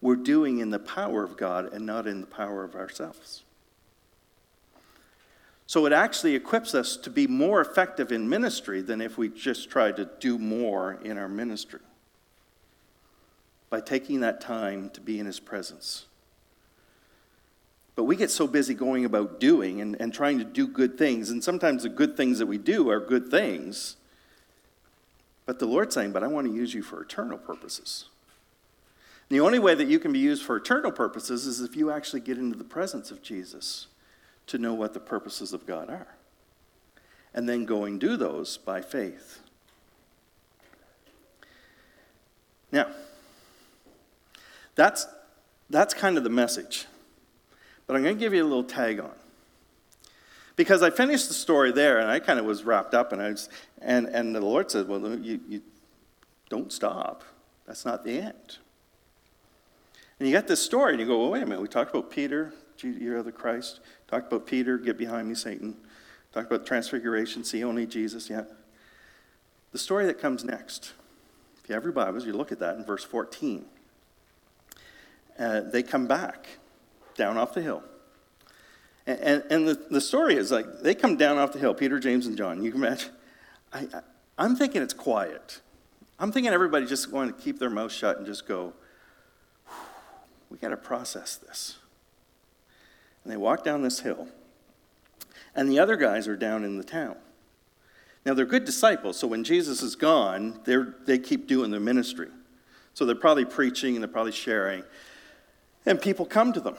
[0.03, 3.45] we're doing in the power of God and not in the power of ourselves.
[5.67, 9.71] So it actually equips us to be more effective in ministry than if we just
[9.71, 11.81] try to do more in our ministry
[13.73, 16.07] by taking that time to be in His presence.
[17.97, 21.31] But we get so busy going about doing and, and trying to do good things,
[21.31, 23.97] and sometimes the good things that we do are good things
[25.45, 28.07] but the Lord's saying, But I want to use you for eternal purposes.
[29.29, 31.91] And the only way that you can be used for eternal purposes is if you
[31.91, 33.89] actually get into the presence of Jesus
[34.47, 36.17] to know what the purposes of God are.
[37.35, 39.41] And then go and do those by faith.
[42.71, 42.89] Now,
[44.75, 45.07] that's,
[45.71, 46.87] that's kind of the message.
[47.87, 49.13] But I'm going to give you a little tag on.
[50.57, 53.31] Because I finished the story there and I kind of was wrapped up, and, I
[53.31, 53.49] was,
[53.81, 55.63] and, and the Lord said, Well, you, you
[56.51, 57.25] don't stop.
[57.67, 58.59] That's not the end.
[60.19, 61.63] And you got this story, and you go, Well, wait a minute.
[61.63, 62.53] We talked about Peter,
[62.83, 63.81] you are the Christ.
[64.09, 65.77] Talked about Peter, get behind me, Satan.
[66.33, 68.29] Talked about transfiguration, see only Jesus.
[68.29, 68.45] Yeah.
[69.73, 70.93] The story that comes next,
[71.63, 73.65] if you have your Bibles, you look at that in verse 14.
[75.39, 76.47] Uh, they come back
[77.17, 77.83] down off the hill.
[79.07, 82.27] And, and the, the story is like they come down off the hill, Peter, James,
[82.27, 82.63] and John.
[82.63, 83.11] You can imagine.
[83.73, 84.01] I, I,
[84.39, 85.61] I'm thinking it's quiet.
[86.19, 88.75] I'm thinking everybody just going to keep their mouth shut and just go,
[90.51, 91.79] we got to process this.
[93.25, 94.29] And they walk down this hill.
[95.55, 97.17] And the other guys are down in the town.
[98.25, 102.29] Now, they're good disciples, so when Jesus is gone, they're, they keep doing their ministry.
[102.95, 104.85] So they're probably preaching and they're probably sharing.
[105.85, 106.77] And people come to them.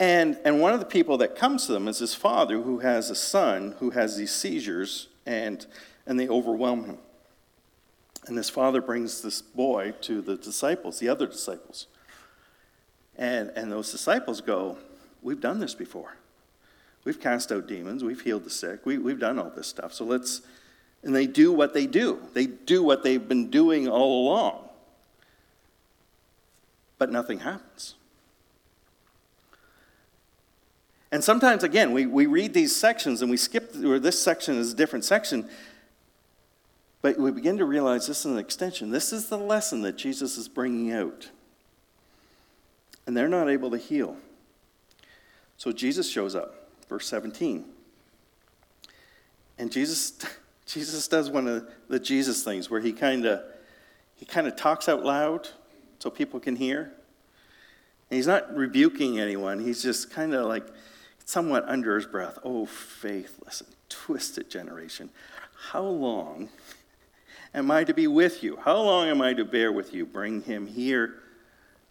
[0.00, 3.10] And, and one of the people that comes to them is his father, who has
[3.10, 5.66] a son who has these seizures, and,
[6.06, 6.98] and they overwhelm him.
[8.26, 11.86] And his father brings this boy to the disciples, the other disciples.
[13.16, 14.78] And, and those disciples go,
[15.20, 16.16] We've done this before.
[17.04, 19.92] We've cast out demons, we've healed the sick, we, we've done all this stuff.
[19.92, 20.42] So let's,
[21.02, 24.67] And they do what they do, they do what they've been doing all along.
[26.98, 27.94] But nothing happens.
[31.10, 34.72] And sometimes, again, we, we read these sections and we skip, or this section is
[34.72, 35.48] a different section,
[37.00, 38.90] but we begin to realize this is an extension.
[38.90, 41.30] This is the lesson that Jesus is bringing out.
[43.06, 44.16] And they're not able to heal.
[45.56, 47.64] So Jesus shows up, verse 17.
[49.58, 50.18] And Jesus,
[50.66, 53.42] Jesus does one of the Jesus things where he kind of
[54.14, 55.48] he kind of talks out loud
[55.98, 56.92] so people can hear.
[58.10, 59.60] And he's not rebuking anyone.
[59.60, 60.66] He's just kind of like
[61.24, 62.38] somewhat under his breath.
[62.44, 65.10] Oh, faithless and twisted generation.
[65.70, 66.48] How long
[67.54, 68.56] am I to be with you?
[68.56, 70.06] How long am I to bear with you?
[70.06, 71.16] Bring him here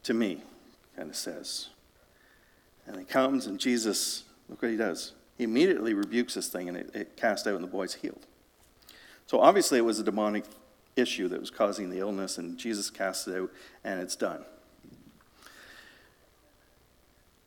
[0.04, 0.42] to me,
[0.96, 1.70] kind of says.
[2.88, 5.14] And he comes, and Jesus, look what he does.
[5.38, 8.26] He immediately rebukes this thing, and it, it cast out, and the boy's healed.
[9.28, 10.46] So obviously, it was a demonic
[10.98, 13.52] issue that was causing the illness, and Jesus casts it out,
[13.84, 14.44] and it's done.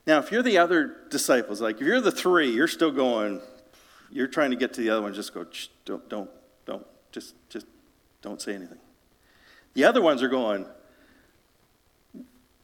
[0.07, 3.41] Now, if you're the other disciples, like if you're the three, you're still going,
[4.11, 5.47] you're trying to get to the other one, just go,
[5.85, 6.31] don't, don't,
[6.65, 7.67] don't, just, just
[8.23, 8.79] don't say anything.
[9.75, 10.67] The other ones are going,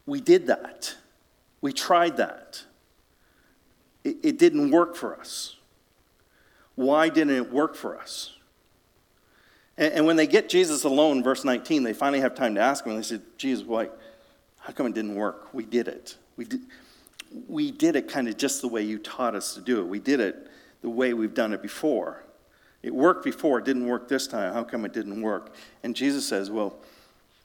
[0.07, 0.95] we did that.
[1.61, 2.62] We tried that.
[4.05, 5.57] It, it didn't work for us.
[6.74, 8.36] Why didn't it work for us?
[9.79, 12.85] And, and, when they get Jesus alone, verse 19, they finally have time to ask
[12.85, 13.89] him, and they said, Jesus, why?
[14.59, 15.53] How come it didn't work?
[15.53, 16.16] We did it.
[16.37, 16.61] We did,
[17.49, 19.85] we did it kind of just the way you taught us to do it.
[19.85, 20.49] We did it
[20.83, 22.22] the way we've done it before.
[22.83, 24.53] It worked before, it didn't work this time.
[24.53, 25.55] How come it didn't work?
[25.83, 26.77] And Jesus says, Well,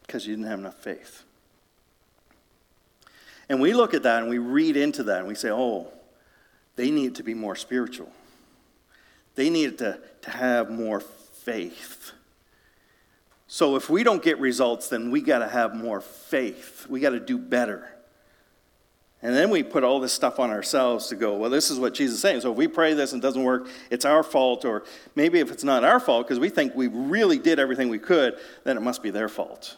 [0.06, 1.24] because you didn't have enough faith.
[3.50, 5.88] And we look at that and we read into that and we say, Oh,
[6.76, 8.12] they need to be more spiritual.
[9.36, 12.12] They needed to, to have more faith.
[13.54, 16.88] So if we don't get results, then we got to have more faith.
[16.88, 17.86] We got to do better.
[19.22, 21.94] And then we put all this stuff on ourselves to go, well, this is what
[21.94, 22.40] Jesus is saying.
[22.40, 24.64] So if we pray this and it doesn't work, it's our fault.
[24.64, 24.86] Or
[25.16, 28.38] maybe if it's not our fault, because we think we really did everything we could,
[28.64, 29.76] then it must be their fault.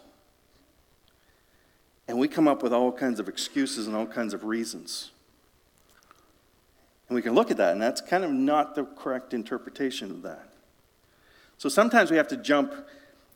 [2.07, 5.09] And we come up with all kinds of excuses and all kinds of reasons.
[7.09, 10.21] And we can look at that, and that's kind of not the correct interpretation of
[10.21, 10.53] that.
[11.57, 12.75] So sometimes we have to jump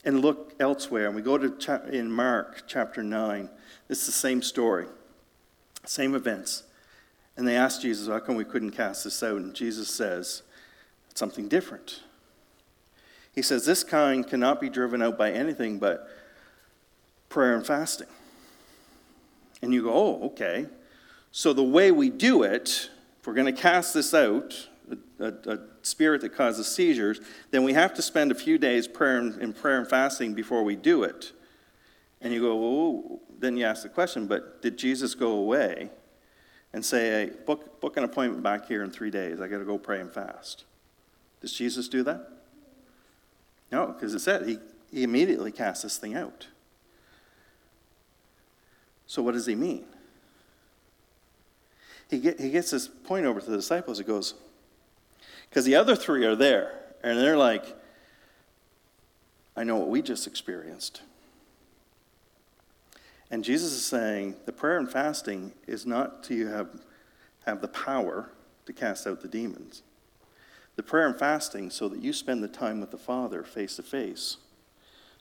[0.05, 1.07] and look elsewhere.
[1.07, 3.49] And we go to in Mark chapter 9.
[3.89, 4.87] It's the same story.
[5.85, 6.63] Same events.
[7.35, 9.37] And they asked Jesus, How come we couldn't cast this out?
[9.37, 10.43] And Jesus says,
[11.13, 12.01] Something different.
[13.33, 16.09] He says, This kind cannot be driven out by anything but
[17.29, 18.07] prayer and fasting.
[19.61, 20.65] And you go, Oh, okay.
[21.31, 22.89] So the way we do it,
[23.19, 24.67] if we're going to cast this out,
[25.19, 27.19] a, a, a, spirit that causes seizures,
[27.51, 30.63] then we have to spend a few days prayer and, in prayer and fasting before
[30.63, 31.31] we do it.
[32.21, 35.89] And you go, well, then you ask the question, but did Jesus go away
[36.73, 39.39] and say, hey, book, book an appointment back here in three days?
[39.39, 40.65] I got to go pray and fast.
[41.41, 42.31] Does Jesus do that?
[43.71, 44.57] No, because it said he,
[44.91, 46.47] he immediately cast this thing out.
[49.05, 49.85] So, what does he mean?
[52.09, 53.97] He, get, he gets this point over to the disciples.
[53.97, 54.33] He goes,
[55.49, 57.65] because the other three are there, and they're like,
[59.55, 61.01] I know what we just experienced.
[63.29, 66.69] And Jesus is saying the prayer and fasting is not to have,
[67.45, 68.31] have the power
[68.65, 69.81] to cast out the demons.
[70.75, 73.83] The prayer and fasting so that you spend the time with the Father face to
[73.83, 74.37] face.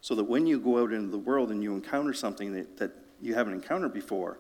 [0.03, 2.93] So that when you go out into the world and you encounter something that, that
[3.21, 4.39] you haven't encountered before,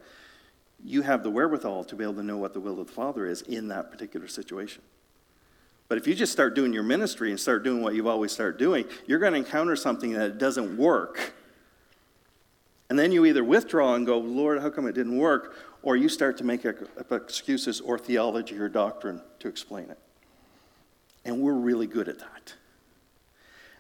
[0.84, 3.26] you have the wherewithal to be able to know what the will of the Father
[3.26, 4.82] is in that particular situation.
[5.89, 8.59] But if you just start doing your ministry and start doing what you've always started
[8.59, 11.34] doing, you're going to encounter something that doesn't work
[12.89, 15.57] and then you either withdraw and go, Lord, how come it didn't work?
[15.82, 16.64] Or you start to make
[17.11, 19.99] excuses or theology or doctrine to explain it.
[21.24, 22.55] And we're really good at that.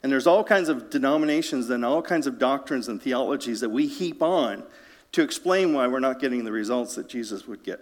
[0.02, 3.86] And there's all kinds of denominations and all kinds of doctrines and theologies that we
[3.86, 4.64] heap on
[5.12, 7.80] to explain why we're not getting the results that Jesus would get.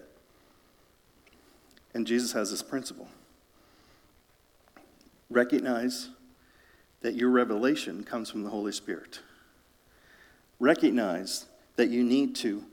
[1.94, 3.08] And Jesus has this principle
[5.35, 6.09] recognize
[7.03, 9.20] that your revelation comes from the Holy Spirit
[10.61, 12.64] recognize that you need to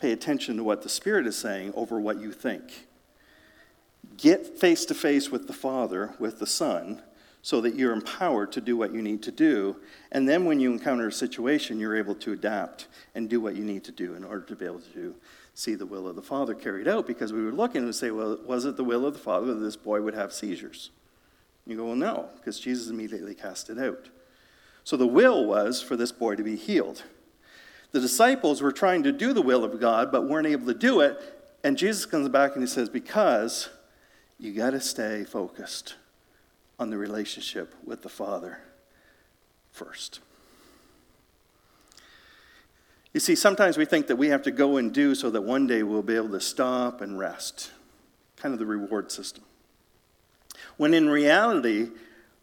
[0.00, 2.86] pay attention to what the Spirit is saying over what you think.
[4.16, 7.02] Get face to face with the Father, with the Son,
[7.42, 9.76] so that you're empowered to do what you need to do.
[10.12, 13.64] And then when you encounter a situation, you're able to adapt and do what you
[13.64, 15.14] need to do in order to be able to
[15.52, 17.06] see the will of the Father carried out.
[17.06, 19.60] Because we would look and say, well, was it the will of the Father that
[19.60, 20.90] this boy would have seizures?
[21.66, 24.08] You go, well, no, because Jesus immediately cast it out.
[24.84, 27.02] So the will was for this boy to be healed.
[27.92, 31.00] The disciples were trying to do the will of God, but weren't able to do
[31.00, 31.18] it.
[31.62, 33.70] And Jesus comes back and he says, Because
[34.38, 35.94] you got to stay focused
[36.78, 38.58] on the relationship with the Father
[39.70, 40.20] first.
[43.12, 45.68] You see, sometimes we think that we have to go and do so that one
[45.68, 47.70] day we'll be able to stop and rest.
[48.36, 49.44] Kind of the reward system.
[50.76, 51.90] When in reality,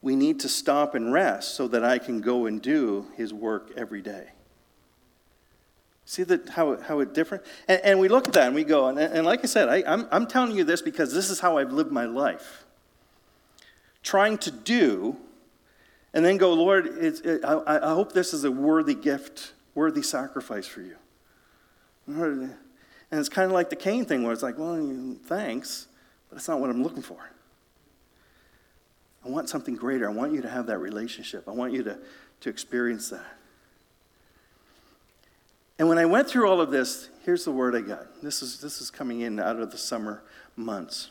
[0.01, 3.71] we need to stop and rest so that I can go and do his work
[3.77, 4.29] every day.
[6.05, 7.43] See that how, how it different?
[7.67, 9.83] And, and we look at that and we go, and, and like I said, I,
[9.85, 12.65] I'm, I'm telling you this because this is how I've lived my life.
[14.03, 15.15] Trying to do,
[16.13, 20.65] and then go, Lord, it, I, I hope this is a worthy gift, worthy sacrifice
[20.65, 20.95] for you.
[22.07, 22.57] And
[23.11, 25.87] it's kind of like the Cain thing where it's like, well, thanks,
[26.29, 27.31] but it's not what I'm looking for.
[29.25, 30.09] I want something greater.
[30.09, 31.47] I want you to have that relationship.
[31.47, 31.97] I want you to,
[32.41, 33.25] to experience that.
[35.77, 38.21] And when I went through all of this, here's the word I got.
[38.21, 40.23] This is, this is coming in out of the summer
[40.55, 41.09] months.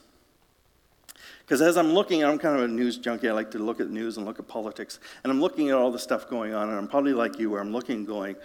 [1.40, 3.28] Because as I'm looking, I'm kind of a news junkie.
[3.28, 5.00] I like to look at news and look at politics.
[5.24, 7.60] And I'm looking at all the stuff going on, and I'm probably like you, where
[7.60, 8.36] I'm looking going,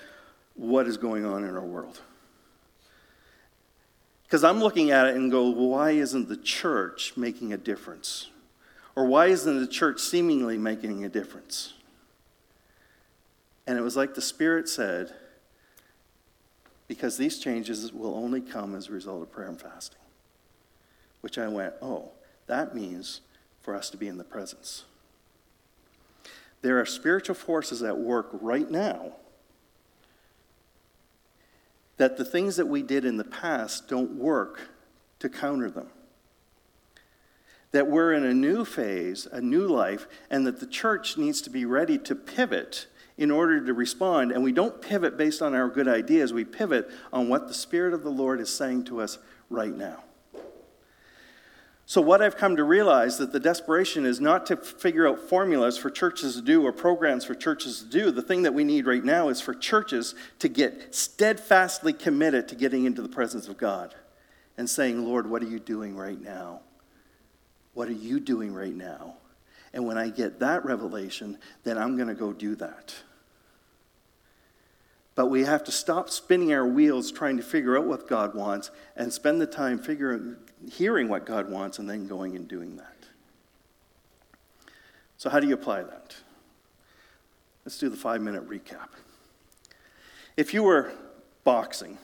[0.55, 2.01] what is going on in our world?
[4.23, 8.31] Because I'm looking at it and go, why isn't the church making a difference?
[8.95, 11.73] Or why isn't the church seemingly making a difference?
[13.67, 15.13] And it was like the Spirit said,
[16.87, 19.99] because these changes will only come as a result of prayer and fasting.
[21.21, 22.11] Which I went, oh,
[22.47, 23.21] that means
[23.61, 24.85] for us to be in the presence.
[26.61, 29.13] There are spiritual forces at work right now
[31.97, 34.69] that the things that we did in the past don't work
[35.19, 35.89] to counter them
[37.75, 41.49] that we're in a new phase, a new life, and that the church needs to
[41.49, 44.31] be ready to pivot in order to respond.
[44.31, 47.93] And we don't pivot based on our good ideas, we pivot on what the Spirit
[47.93, 49.17] of the Lord is saying to us
[49.49, 50.05] right now.
[51.85, 55.77] So, what I've come to realize that the desperation is not to figure out formulas
[55.77, 58.09] for churches to do or programs for churches to do.
[58.09, 62.55] The thing that we need right now is for churches to get steadfastly committed to
[62.55, 63.93] getting into the presence of God
[64.57, 66.61] and saying, Lord, what are you doing right now?
[67.75, 69.17] What are you doing right now?
[69.73, 72.95] And when I get that revelation, then I'm going to go do that.
[75.13, 78.71] But we have to stop spinning our wheels trying to figure out what God wants
[78.95, 80.37] and spend the time figuring,
[80.71, 82.95] hearing what God wants and then going and doing that.
[85.17, 86.15] So, how do you apply that?
[87.65, 88.89] Let's do the five minute recap.
[90.37, 90.91] If you were
[91.43, 91.97] boxing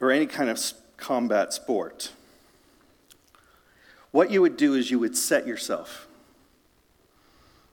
[0.00, 0.60] or any kind of
[0.96, 2.12] combat sport,
[4.14, 6.06] what you would do is you would set yourself.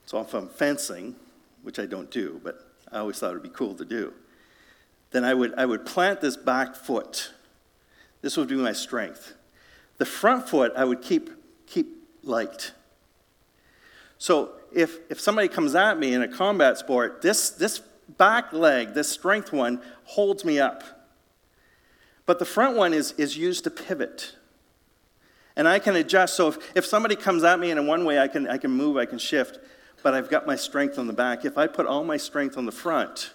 [0.08, 1.16] So if I'm fencing,
[1.62, 4.12] which I don't do, but I always thought it would be cool to do,
[5.12, 7.32] then I would, I would plant this back foot.
[8.24, 9.36] This would be my strength.
[10.00, 11.30] The front foot I would keep,
[11.68, 12.72] keep light.
[14.18, 17.84] So if, if somebody comes at me in a combat sport, this, this
[18.18, 21.06] back leg, this strength one, holds me up.
[22.26, 24.38] But the front one is, is used to pivot.
[25.56, 26.36] And I can adjust.
[26.36, 28.98] So if, if somebody comes at me in one way, I can, I can move,
[28.98, 29.60] I can shift,
[30.04, 31.46] but I've got my strength on the back.
[31.46, 33.34] If I put all my strength on the front,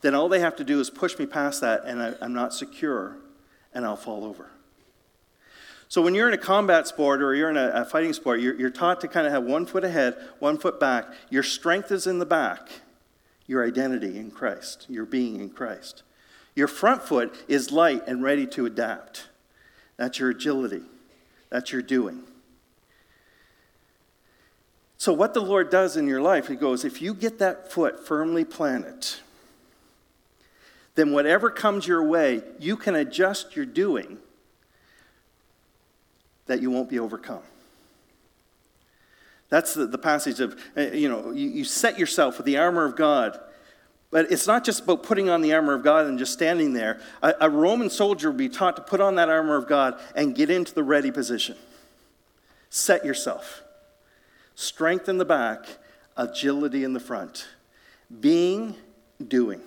[0.00, 2.52] then all they have to do is push me past that, and I, I'm not
[2.54, 3.16] secure,
[3.72, 4.50] and I'll fall over.
[5.88, 8.54] So when you're in a combat sport or you're in a, a fighting sport, you're,
[8.54, 11.06] you're taught to kind of have one foot ahead, one foot back.
[11.30, 12.68] Your strength is in the back,
[13.46, 16.04] your identity in Christ, your being in Christ.
[16.54, 19.28] Your front foot is light and ready to adapt.
[19.96, 20.82] That's your agility.
[21.50, 22.22] That's your doing.
[24.96, 28.06] So, what the Lord does in your life, He goes, if you get that foot
[28.06, 29.06] firmly planted,
[30.94, 34.18] then whatever comes your way, you can adjust your doing
[36.46, 37.42] that you won't be overcome.
[39.48, 42.84] That's the, the passage of, uh, you know, you, you set yourself with the armor
[42.84, 43.38] of God.
[44.10, 47.00] But it's not just about putting on the armor of God and just standing there.
[47.22, 50.34] A, a Roman soldier would be taught to put on that armor of God and
[50.34, 51.56] get into the ready position.
[52.70, 53.62] Set yourself.
[54.56, 55.66] Strength in the back,
[56.16, 57.46] agility in the front.
[58.20, 58.74] Being,
[59.28, 59.60] doing.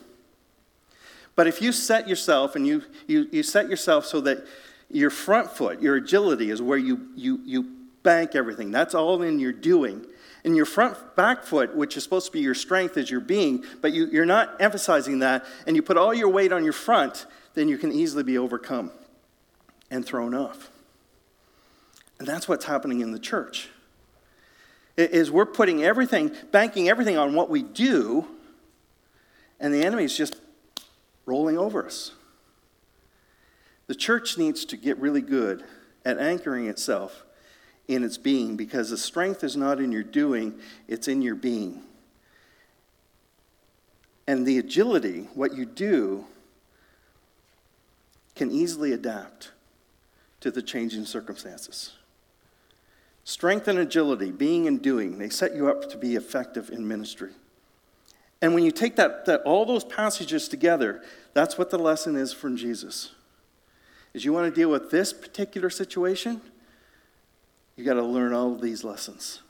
[1.36, 4.46] But if you set yourself and you, you, you set yourself so that
[4.91, 7.72] your front foot, your agility, is where you, you, you
[8.04, 10.06] bank everything, that's all in your doing
[10.44, 13.64] and your front back foot, which is supposed to be your strength, is your being,
[13.82, 17.26] but you, you're not emphasizing that, and you put all your weight on your front,
[17.54, 18.91] then you can easily be overcome
[19.89, 20.70] and thrown off.
[22.20, 23.70] And that's what's happening in the church.
[24.96, 28.28] Is we're putting everything, banking everything on what we do,
[29.60, 30.36] and the enemy's just
[31.26, 32.12] rolling over us.
[33.88, 35.64] The church needs to get really good
[36.06, 37.24] at anchoring itself
[37.88, 41.82] in its being because the strength is not in your doing, it's in your being.
[44.28, 46.26] And the agility, what you do,
[48.36, 49.52] can easily adapt
[50.40, 51.94] to the changing circumstances.
[53.26, 57.32] Strength and agility, being and doing, they set you up to be effective in ministry.
[58.42, 61.02] And when you take that, that all those passages together,
[61.34, 63.12] that's what the lesson is from Jesus.
[64.14, 66.42] Is you want to deal with this particular situation,
[67.76, 69.41] you got to learn all of these lessons.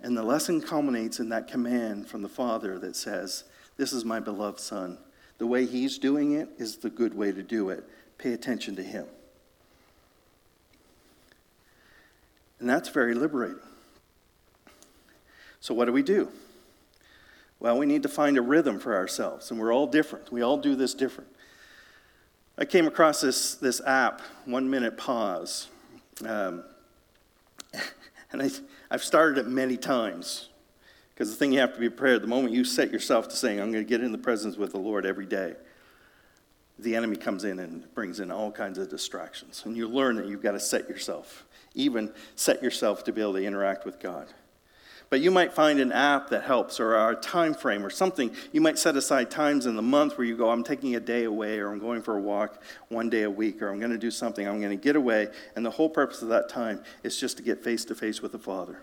[0.00, 3.44] And the lesson culminates in that command from the Father that says,
[3.76, 4.98] This is my beloved Son.
[5.38, 7.84] The way He's doing it is the good way to do it.
[8.18, 9.06] Pay attention to Him.
[12.60, 13.58] And that's very liberating.
[15.60, 16.28] So, what do we do?
[17.58, 20.30] Well, we need to find a rhythm for ourselves, and we're all different.
[20.30, 21.30] We all do this different.
[22.58, 25.68] I came across this, this app, One Minute Pause.
[26.24, 26.64] Um,
[28.32, 28.50] and I,
[28.90, 30.48] I've started it many times
[31.14, 33.60] because the thing you have to be prepared the moment you set yourself to saying,
[33.60, 35.54] I'm going to get in the presence with the Lord every day,
[36.78, 39.62] the enemy comes in and brings in all kinds of distractions.
[39.64, 43.32] And you learn that you've got to set yourself, even set yourself to be able
[43.34, 44.26] to interact with God.
[45.08, 48.32] But you might find an app that helps or a time frame or something.
[48.52, 51.24] You might set aside times in the month where you go, I'm taking a day
[51.24, 53.98] away or I'm going for a walk one day a week or I'm going to
[53.98, 54.46] do something.
[54.46, 55.28] I'm going to get away.
[55.54, 58.32] And the whole purpose of that time is just to get face to face with
[58.32, 58.80] the Father.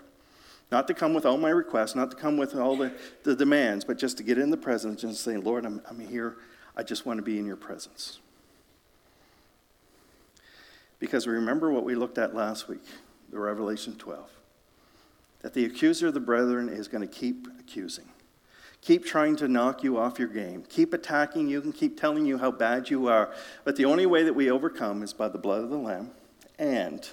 [0.72, 3.84] Not to come with all my requests, not to come with all the, the demands,
[3.84, 6.36] but just to get in the presence and say, Lord, I'm, I'm here.
[6.74, 8.18] I just want to be in your presence.
[10.98, 12.82] Because remember what we looked at last week,
[13.30, 14.33] the Revelation 12
[15.44, 18.06] that the accuser of the brethren is going to keep accusing.
[18.80, 20.64] Keep trying to knock you off your game.
[20.70, 23.30] Keep attacking you and keep telling you how bad you are.
[23.62, 26.12] But the only way that we overcome is by the blood of the Lamb
[26.58, 27.06] and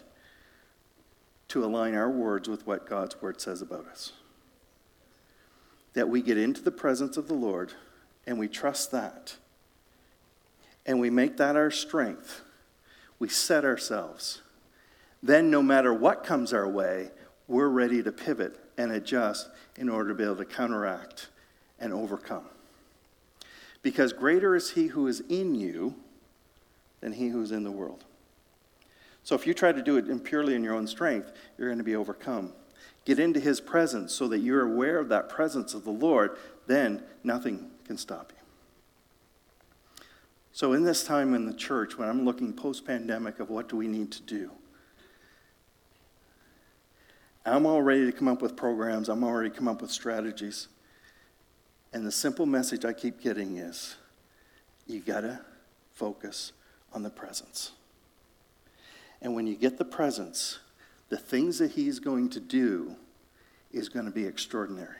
[1.50, 4.14] to align our words with what God's word says about us.
[5.94, 7.74] That we get into the presence of the Lord
[8.26, 9.36] and we trust that.
[10.86, 12.44] And we make that our strength.
[13.20, 14.42] We set ourselves.
[15.22, 17.12] Then, no matter what comes our way,
[17.52, 21.28] we're ready to pivot and adjust in order to be able to counteract
[21.80, 22.46] and overcome.
[23.84, 25.96] Because greater is he who is in you
[27.02, 28.06] than he who is in the world.
[29.24, 31.84] So if you try to do it purely in your own strength, you're going to
[31.84, 32.54] be overcome.
[33.04, 36.38] Get into his presence so that you're aware of that presence of the Lord,
[36.68, 40.06] then nothing can stop you.
[40.54, 43.76] So, in this time in the church, when I'm looking post pandemic of what do
[43.76, 44.52] we need to do,
[47.46, 50.68] I'm all ready to come up with programs, I'm already come up with strategies.
[51.94, 53.96] And the simple message I keep getting is
[54.88, 55.42] you got to
[55.92, 56.54] focus
[56.94, 57.72] on the presence.
[59.22, 60.60] And when you get the presence,
[61.10, 62.96] the things that he's going to do
[63.72, 64.96] is going to be extraordinary.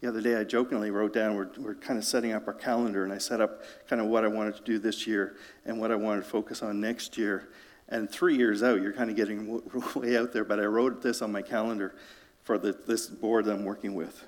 [0.00, 3.04] The other day, I jokingly wrote down, we're, we're kind of setting up our calendar,
[3.04, 5.36] and I set up kind of what I wanted to do this year
[5.66, 7.48] and what I wanted to focus on next year.
[7.90, 9.60] And three years out, you're kind of getting
[9.94, 11.94] way out there, but I wrote this on my calendar
[12.42, 14.24] for the, this board that I'm working with.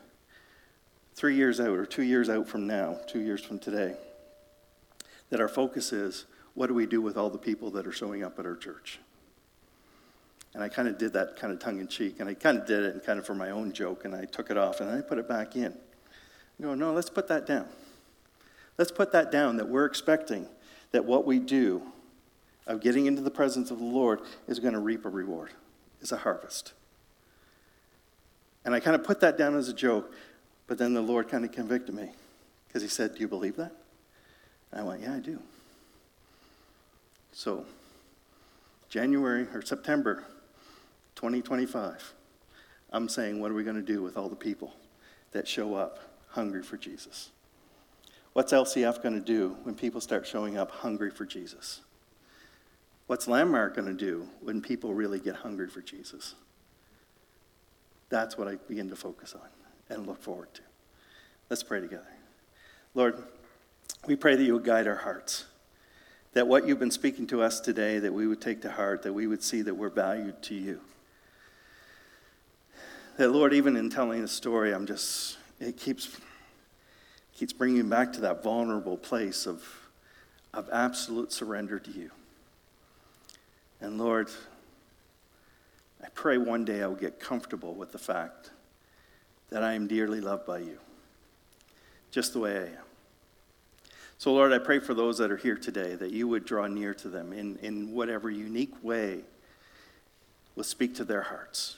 [1.15, 3.97] Three years out, or two years out from now, two years from today,
[5.31, 8.25] that our focus is what do we do with all the people that are showing
[8.25, 8.99] up at our church?
[10.55, 12.67] And I kind of did that kind of tongue in cheek, and I kind of
[12.67, 14.91] did it and kind of for my own joke, and I took it off and
[14.91, 15.75] I put it back in.
[16.61, 17.67] Go, no, let's put that down.
[18.79, 20.47] Let's put that down that we're expecting
[20.93, 21.83] that what we do
[22.67, 25.51] of getting into the presence of the Lord is going to reap a reward,
[26.01, 26.73] is a harvest.
[28.65, 30.13] And I kind of put that down as a joke,
[30.67, 32.11] but then the Lord kind of convicted me
[32.67, 33.73] because He said, Do you believe that?
[34.71, 35.41] And I went, Yeah, I do.
[37.33, 37.65] So,
[38.89, 40.25] January or September
[41.17, 42.15] 2025,
[42.93, 44.75] I'm saying, What are we going to do with all the people
[45.33, 45.99] that show up
[46.29, 47.31] hungry for Jesus?
[48.33, 51.81] What's LCF going to do when people start showing up hungry for Jesus?
[53.13, 56.35] What's Landmark going to do when people really get hungry for Jesus?
[58.09, 59.47] That's what I begin to focus on
[59.95, 60.63] and look forward to.
[61.51, 62.07] Let's pray together.
[62.95, 63.23] Lord,
[64.07, 65.45] we pray that you would guide our hearts,
[66.33, 69.13] that what you've been speaking to us today, that we would take to heart, that
[69.13, 70.81] we would see that we're valued to you.
[73.19, 76.17] That, Lord, even in telling the story, I'm just, it keeps,
[77.35, 79.63] keeps bringing back to that vulnerable place of,
[80.55, 82.11] of absolute surrender to you.
[83.83, 84.31] And Lord,
[86.03, 88.51] I pray one day I will get comfortable with the fact
[89.51, 90.79] that I am dearly loved by you,
[92.11, 92.85] just the way I am.
[94.19, 96.95] So, Lord, I pray for those that are here today that you would draw near
[96.95, 99.23] to them in, in whatever unique way
[100.55, 101.77] will speak to their hearts.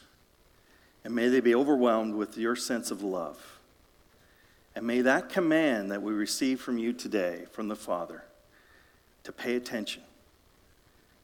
[1.05, 3.59] And may they be overwhelmed with your sense of love.
[4.77, 8.25] And may that command that we receive from you today, from the Father,
[9.23, 10.03] to pay attention,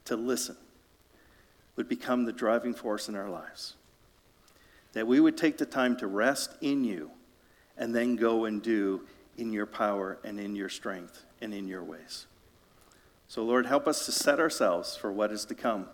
[0.06, 0.56] to listen,
[1.76, 3.74] would become the driving force in our lives.
[4.92, 7.10] That we would take the time to rest in you
[7.76, 9.02] and then go and do
[9.38, 12.26] in your power and in your strength and in your ways.
[13.28, 15.86] So, Lord, help us to set ourselves for what is to come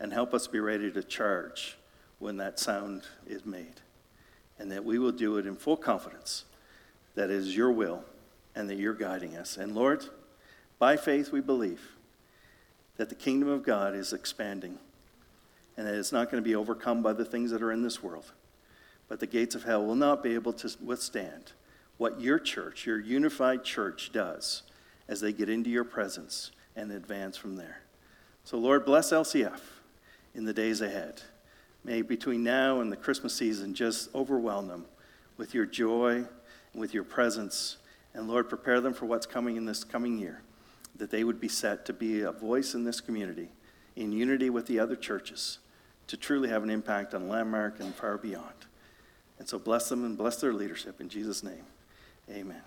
[0.00, 1.76] and help us be ready to charge
[2.18, 3.80] when that sound is made.
[4.58, 6.44] And that we will do it in full confidence
[7.14, 8.04] that it is your will
[8.54, 9.56] and that you're guiding us.
[9.56, 10.04] And Lord,
[10.78, 11.96] by faith, we believe
[12.96, 14.78] that the kingdom of God is expanding
[15.76, 18.02] and that it's not going to be overcome by the things that are in this
[18.02, 18.32] world.
[19.08, 21.52] But the gates of hell will not be able to withstand
[21.98, 24.62] what your church, your unified church, does
[25.08, 27.82] as they get into your presence and advance from there.
[28.44, 29.60] So, Lord, bless LCF
[30.34, 31.22] in the days ahead.
[31.84, 34.86] May between now and the Christmas season just overwhelm them
[35.36, 37.76] with your joy and with your presence.
[38.14, 40.42] And Lord, prepare them for what's coming in this coming year,
[40.96, 43.48] that they would be set to be a voice in this community
[43.96, 45.58] in unity with the other churches
[46.08, 48.54] to truly have an impact on Landmark and far beyond.
[49.38, 51.64] And so bless them and bless their leadership in Jesus' name.
[52.30, 52.62] Amen.